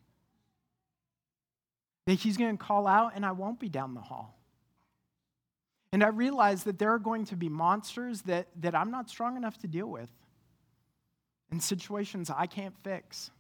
That 2.07 2.15
he's 2.15 2.37
going 2.37 2.57
to 2.57 2.65
call 2.65 2.87
out 2.87 3.15
and 3.17 3.27
I 3.27 3.33
won't 3.33 3.59
be 3.59 3.69
down 3.69 3.95
the 3.95 4.01
hall. 4.01 4.39
And 5.93 6.05
I 6.05 6.11
realized 6.11 6.65
that 6.67 6.79
there 6.79 6.93
are 6.95 7.01
going 7.01 7.25
to 7.25 7.35
be 7.35 7.49
monsters 7.49 8.23
that, 8.23 8.47
that 8.61 8.73
I'm 8.73 8.93
not 8.93 9.11
strong 9.11 9.37
enough 9.37 9.59
to 9.63 9.67
deal 9.67 9.89
with 9.89 10.11
in 11.51 11.59
situations 11.59 12.31
I 12.31 12.47
can't 12.47 12.77
fix. 12.85 13.33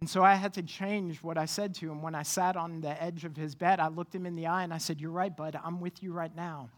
And 0.00 0.08
so 0.08 0.24
I 0.24 0.36
had 0.36 0.54
to 0.54 0.62
change 0.62 1.22
what 1.22 1.36
I 1.36 1.44
said 1.44 1.74
to 1.74 1.90
him 1.90 2.00
when 2.00 2.14
I 2.14 2.22
sat 2.22 2.56
on 2.56 2.80
the 2.80 3.02
edge 3.02 3.26
of 3.26 3.36
his 3.36 3.54
bed. 3.54 3.78
I 3.78 3.88
looked 3.88 4.14
him 4.14 4.24
in 4.24 4.36
the 4.36 4.46
eye 4.46 4.62
and 4.62 4.72
I 4.72 4.78
said, 4.78 5.02
You're 5.02 5.10
right, 5.10 5.36
bud. 5.36 5.60
I'm 5.62 5.82
with 5.82 6.02
you 6.02 6.12
right 6.12 6.34
now. 6.34 6.70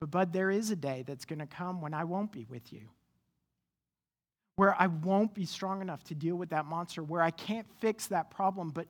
But, 0.00 0.10
Bud, 0.10 0.32
there 0.32 0.50
is 0.50 0.70
a 0.70 0.76
day 0.76 1.04
that's 1.06 1.24
going 1.24 1.38
to 1.38 1.46
come 1.46 1.80
when 1.80 1.94
I 1.94 2.04
won't 2.04 2.32
be 2.32 2.46
with 2.48 2.72
you. 2.72 2.82
Where 4.56 4.74
I 4.80 4.86
won't 4.86 5.34
be 5.34 5.44
strong 5.44 5.80
enough 5.80 6.02
to 6.04 6.14
deal 6.14 6.36
with 6.36 6.50
that 6.50 6.66
monster, 6.66 7.02
where 7.02 7.22
I 7.22 7.30
can't 7.30 7.66
fix 7.80 8.06
that 8.08 8.30
problem. 8.30 8.70
But, 8.70 8.86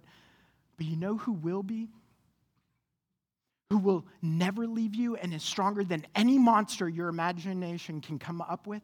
but 0.76 0.86
you 0.86 0.96
know 0.96 1.16
who 1.16 1.32
will 1.32 1.62
be? 1.62 1.88
Who 3.70 3.78
will 3.78 4.06
never 4.22 4.66
leave 4.66 4.94
you 4.94 5.16
and 5.16 5.34
is 5.34 5.42
stronger 5.42 5.82
than 5.82 6.06
any 6.14 6.38
monster 6.38 6.88
your 6.88 7.08
imagination 7.08 8.00
can 8.00 8.18
come 8.18 8.40
up 8.40 8.66
with? 8.66 8.82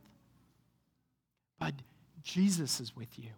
But 1.60 1.74
Jesus 2.22 2.80
is 2.80 2.96
with 2.96 3.16
you. 3.18 3.30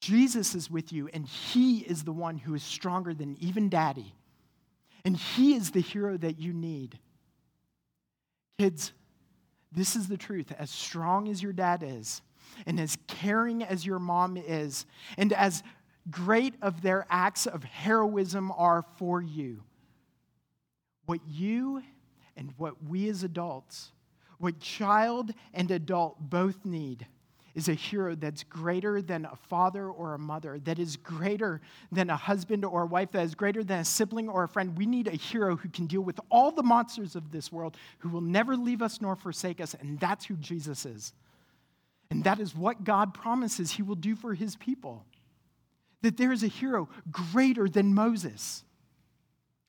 Jesus 0.00 0.54
is 0.54 0.70
with 0.70 0.92
you, 0.92 1.08
and 1.12 1.26
He 1.26 1.78
is 1.78 2.04
the 2.04 2.12
one 2.12 2.36
who 2.36 2.54
is 2.54 2.62
stronger 2.62 3.14
than 3.14 3.36
even 3.40 3.68
daddy. 3.68 4.14
And 5.04 5.16
He 5.16 5.54
is 5.54 5.70
the 5.70 5.80
hero 5.80 6.16
that 6.16 6.38
you 6.38 6.52
need. 6.52 6.98
Kids, 8.58 8.92
this 9.72 9.96
is 9.96 10.08
the 10.08 10.16
truth. 10.16 10.52
As 10.58 10.70
strong 10.70 11.28
as 11.28 11.42
your 11.42 11.52
dad 11.52 11.82
is, 11.84 12.22
and 12.66 12.78
as 12.78 12.96
caring 13.06 13.62
as 13.62 13.84
your 13.84 13.98
mom 13.98 14.36
is, 14.36 14.86
and 15.16 15.32
as 15.32 15.62
great 16.10 16.54
of 16.62 16.82
their 16.82 17.06
acts 17.10 17.46
of 17.46 17.64
heroism 17.64 18.52
are 18.56 18.84
for 18.96 19.20
you, 19.20 19.62
what 21.06 21.20
you 21.26 21.82
and 22.36 22.52
what 22.56 22.82
we 22.84 23.08
as 23.08 23.22
adults, 23.22 23.92
what 24.38 24.60
child 24.60 25.32
and 25.52 25.70
adult 25.70 26.16
both 26.20 26.64
need 26.64 27.06
is 27.54 27.68
a 27.68 27.74
hero 27.74 28.14
that's 28.14 28.42
greater 28.42 29.00
than 29.00 29.24
a 29.24 29.36
father 29.48 29.88
or 29.88 30.14
a 30.14 30.18
mother, 30.18 30.58
that 30.64 30.78
is 30.78 30.96
greater 30.96 31.60
than 31.92 32.10
a 32.10 32.16
husband 32.16 32.64
or 32.64 32.82
a 32.82 32.86
wife, 32.86 33.12
that 33.12 33.24
is 33.24 33.34
greater 33.34 33.62
than 33.62 33.80
a 33.80 33.84
sibling 33.84 34.28
or 34.28 34.42
a 34.42 34.48
friend. 34.48 34.76
We 34.76 34.86
need 34.86 35.06
a 35.06 35.12
hero 35.12 35.56
who 35.56 35.68
can 35.68 35.86
deal 35.86 36.00
with 36.00 36.18
all 36.30 36.50
the 36.50 36.64
monsters 36.64 37.14
of 37.14 37.30
this 37.30 37.52
world, 37.52 37.76
who 37.98 38.08
will 38.08 38.20
never 38.20 38.56
leave 38.56 38.82
us 38.82 39.00
nor 39.00 39.14
forsake 39.14 39.60
us, 39.60 39.74
and 39.74 40.00
that's 40.00 40.24
who 40.24 40.34
Jesus 40.34 40.84
is. 40.84 41.12
And 42.10 42.24
that 42.24 42.40
is 42.40 42.56
what 42.56 42.84
God 42.84 43.14
promises 43.14 43.70
he 43.72 43.82
will 43.82 43.94
do 43.94 44.16
for 44.16 44.34
his 44.34 44.56
people. 44.56 45.04
That 46.02 46.16
there 46.16 46.32
is 46.32 46.42
a 46.42 46.48
hero 46.48 46.88
greater 47.10 47.68
than 47.68 47.94
Moses, 47.94 48.64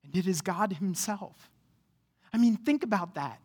and 0.03 0.15
it 0.15 0.27
is 0.27 0.41
God 0.41 0.73
himself. 0.73 1.49
I 2.33 2.37
mean, 2.37 2.57
think 2.57 2.83
about 2.83 3.15
that. 3.15 3.39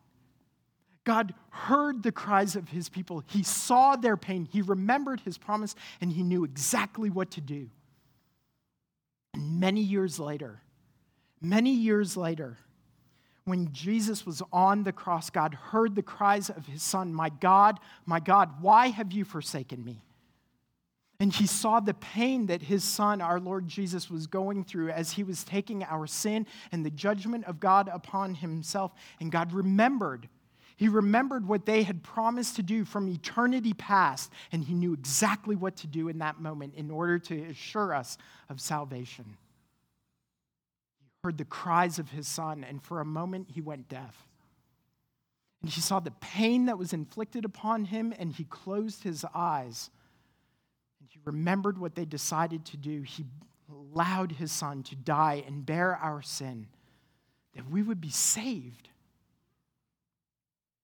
God 1.04 1.34
heard 1.50 2.02
the 2.02 2.12
cries 2.12 2.56
of 2.56 2.68
his 2.68 2.88
people. 2.88 3.24
He 3.26 3.42
saw 3.42 3.96
their 3.96 4.16
pain. 4.16 4.46
He 4.50 4.62
remembered 4.62 5.20
his 5.20 5.38
promise, 5.38 5.74
and 6.00 6.12
he 6.12 6.22
knew 6.22 6.44
exactly 6.44 7.10
what 7.10 7.30
to 7.32 7.40
do. 7.40 7.70
And 9.34 9.60
many 9.60 9.80
years 9.80 10.18
later, 10.18 10.62
many 11.40 11.72
years 11.72 12.16
later, 12.16 12.58
when 13.44 13.72
Jesus 13.72 14.26
was 14.26 14.42
on 14.52 14.84
the 14.84 14.92
cross, 14.92 15.30
God 15.30 15.54
heard 15.54 15.94
the 15.94 16.02
cries 16.02 16.50
of 16.50 16.66
his 16.66 16.82
son, 16.82 17.12
My 17.14 17.30
God, 17.30 17.80
my 18.04 18.20
God, 18.20 18.60
why 18.60 18.88
have 18.88 19.12
you 19.12 19.24
forsaken 19.24 19.84
me? 19.84 20.02
And 21.18 21.34
he 21.34 21.46
saw 21.46 21.80
the 21.80 21.94
pain 21.94 22.46
that 22.46 22.62
his 22.62 22.82
son, 22.82 23.20
our 23.20 23.38
Lord 23.38 23.68
Jesus, 23.68 24.10
was 24.10 24.26
going 24.26 24.64
through 24.64 24.90
as 24.90 25.12
he 25.12 25.22
was 25.22 25.44
taking 25.44 25.84
our 25.84 26.06
sin 26.06 26.46
and 26.72 26.84
the 26.84 26.90
judgment 26.90 27.44
of 27.44 27.60
God 27.60 27.90
upon 27.92 28.34
himself. 28.34 28.92
And 29.20 29.30
God 29.30 29.52
remembered 29.52 30.28
he 30.80 30.88
remembered 30.88 31.46
what 31.46 31.66
they 31.66 31.82
had 31.82 32.02
promised 32.02 32.56
to 32.56 32.62
do 32.62 32.86
from 32.86 33.06
eternity 33.06 33.74
past, 33.74 34.32
and 34.50 34.64
he 34.64 34.72
knew 34.72 34.94
exactly 34.94 35.54
what 35.54 35.76
to 35.76 35.86
do 35.86 36.08
in 36.08 36.20
that 36.20 36.40
moment 36.40 36.72
in 36.74 36.90
order 36.90 37.18
to 37.18 37.42
assure 37.50 37.94
us 37.94 38.16
of 38.48 38.62
salvation. 38.62 39.36
He 40.98 41.06
heard 41.22 41.36
the 41.36 41.44
cries 41.44 41.98
of 41.98 42.12
his 42.12 42.26
son, 42.26 42.64
and 42.64 42.82
for 42.82 43.02
a 43.02 43.04
moment 43.04 43.48
he 43.52 43.60
went 43.60 43.90
deaf. 43.90 44.26
And 45.60 45.70
he 45.70 45.82
saw 45.82 46.00
the 46.00 46.12
pain 46.12 46.64
that 46.64 46.78
was 46.78 46.94
inflicted 46.94 47.44
upon 47.44 47.84
him, 47.84 48.14
and 48.18 48.32
he 48.32 48.44
closed 48.44 49.02
his 49.02 49.22
eyes. 49.34 49.90
And 50.98 51.10
he 51.12 51.20
remembered 51.26 51.76
what 51.76 51.94
they 51.94 52.06
decided 52.06 52.64
to 52.64 52.78
do. 52.78 53.02
He 53.02 53.26
allowed 53.70 54.32
his 54.32 54.50
son 54.50 54.82
to 54.84 54.96
die 54.96 55.44
and 55.46 55.66
bear 55.66 55.96
our 55.96 56.22
sin, 56.22 56.68
that 57.54 57.68
we 57.68 57.82
would 57.82 58.00
be 58.00 58.08
saved. 58.08 58.88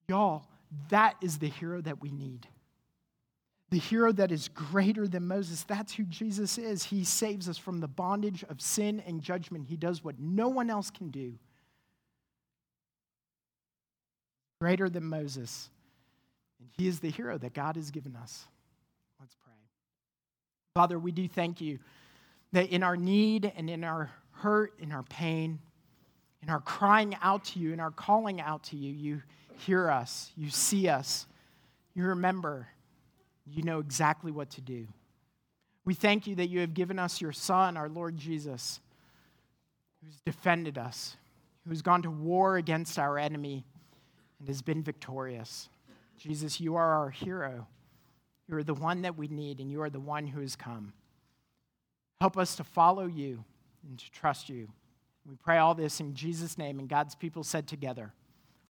Y'all, 0.08 0.46
that 0.90 1.16
is 1.20 1.38
the 1.38 1.48
hero 1.48 1.80
that 1.80 2.00
we 2.00 2.10
need. 2.10 2.46
The 3.70 3.78
hero 3.78 4.12
that 4.12 4.30
is 4.30 4.48
greater 4.48 5.08
than 5.08 5.26
Moses. 5.26 5.64
That's 5.64 5.92
who 5.92 6.04
Jesus 6.04 6.56
is. 6.56 6.84
He 6.84 7.02
saves 7.02 7.48
us 7.48 7.58
from 7.58 7.80
the 7.80 7.88
bondage 7.88 8.44
of 8.48 8.60
sin 8.60 9.02
and 9.06 9.20
judgment. 9.20 9.66
He 9.66 9.76
does 9.76 10.04
what 10.04 10.20
no 10.20 10.48
one 10.48 10.70
else 10.70 10.90
can 10.90 11.10
do. 11.10 11.34
Greater 14.60 14.88
than 14.88 15.04
Moses. 15.04 15.68
And 16.60 16.68
he 16.78 16.86
is 16.86 17.00
the 17.00 17.10
hero 17.10 17.38
that 17.38 17.54
God 17.54 17.74
has 17.74 17.90
given 17.90 18.14
us. 18.14 18.46
Let's 19.18 19.34
pray. 19.44 19.52
Father, 20.74 20.98
we 20.98 21.10
do 21.10 21.26
thank 21.26 21.60
you 21.60 21.80
that 22.52 22.68
in 22.70 22.84
our 22.84 22.96
need 22.96 23.52
and 23.56 23.68
in 23.68 23.82
our 23.82 24.10
hurt, 24.30 24.74
in 24.78 24.92
our 24.92 25.02
pain, 25.02 25.58
in 26.42 26.50
our 26.50 26.60
crying 26.60 27.16
out 27.20 27.44
to 27.46 27.58
you, 27.58 27.72
in 27.72 27.80
our 27.80 27.90
calling 27.90 28.40
out 28.40 28.62
to 28.64 28.76
you, 28.76 28.92
you 28.92 29.22
hear 29.58 29.90
us, 29.90 30.30
you 30.36 30.50
see 30.50 30.88
us, 30.88 31.26
you 31.94 32.04
remember, 32.04 32.68
you 33.46 33.62
know 33.62 33.78
exactly 33.78 34.32
what 34.32 34.50
to 34.50 34.60
do. 34.60 34.86
We 35.84 35.94
thank 35.94 36.26
you 36.26 36.34
that 36.36 36.48
you 36.48 36.60
have 36.60 36.74
given 36.74 36.98
us 36.98 37.20
your 37.20 37.32
Son, 37.32 37.76
our 37.76 37.88
Lord 37.88 38.16
Jesus, 38.16 38.80
who's 40.02 40.20
defended 40.24 40.78
us, 40.78 41.16
who's 41.66 41.82
gone 41.82 42.02
to 42.02 42.10
war 42.10 42.56
against 42.56 42.98
our 42.98 43.18
enemy 43.18 43.64
and 44.38 44.48
has 44.48 44.62
been 44.62 44.82
victorious. 44.82 45.68
Jesus, 46.18 46.60
you 46.60 46.76
are 46.76 46.92
our 46.94 47.10
hero. 47.10 47.66
You 48.48 48.56
are 48.56 48.64
the 48.64 48.74
one 48.74 49.02
that 49.02 49.16
we 49.16 49.28
need, 49.28 49.60
and 49.60 49.70
you 49.70 49.82
are 49.82 49.90
the 49.90 50.00
one 50.00 50.26
who 50.26 50.40
has 50.40 50.56
come. 50.56 50.92
Help 52.20 52.36
us 52.36 52.56
to 52.56 52.64
follow 52.64 53.06
you 53.06 53.44
and 53.88 53.98
to 53.98 54.10
trust 54.10 54.48
you. 54.48 54.68
We 55.28 55.36
pray 55.36 55.58
all 55.58 55.74
this 55.74 56.00
in 56.00 56.14
Jesus' 56.14 56.56
name, 56.56 56.78
and 56.78 56.88
God's 56.88 57.14
people 57.14 57.42
said 57.42 57.66
together. 57.66 58.12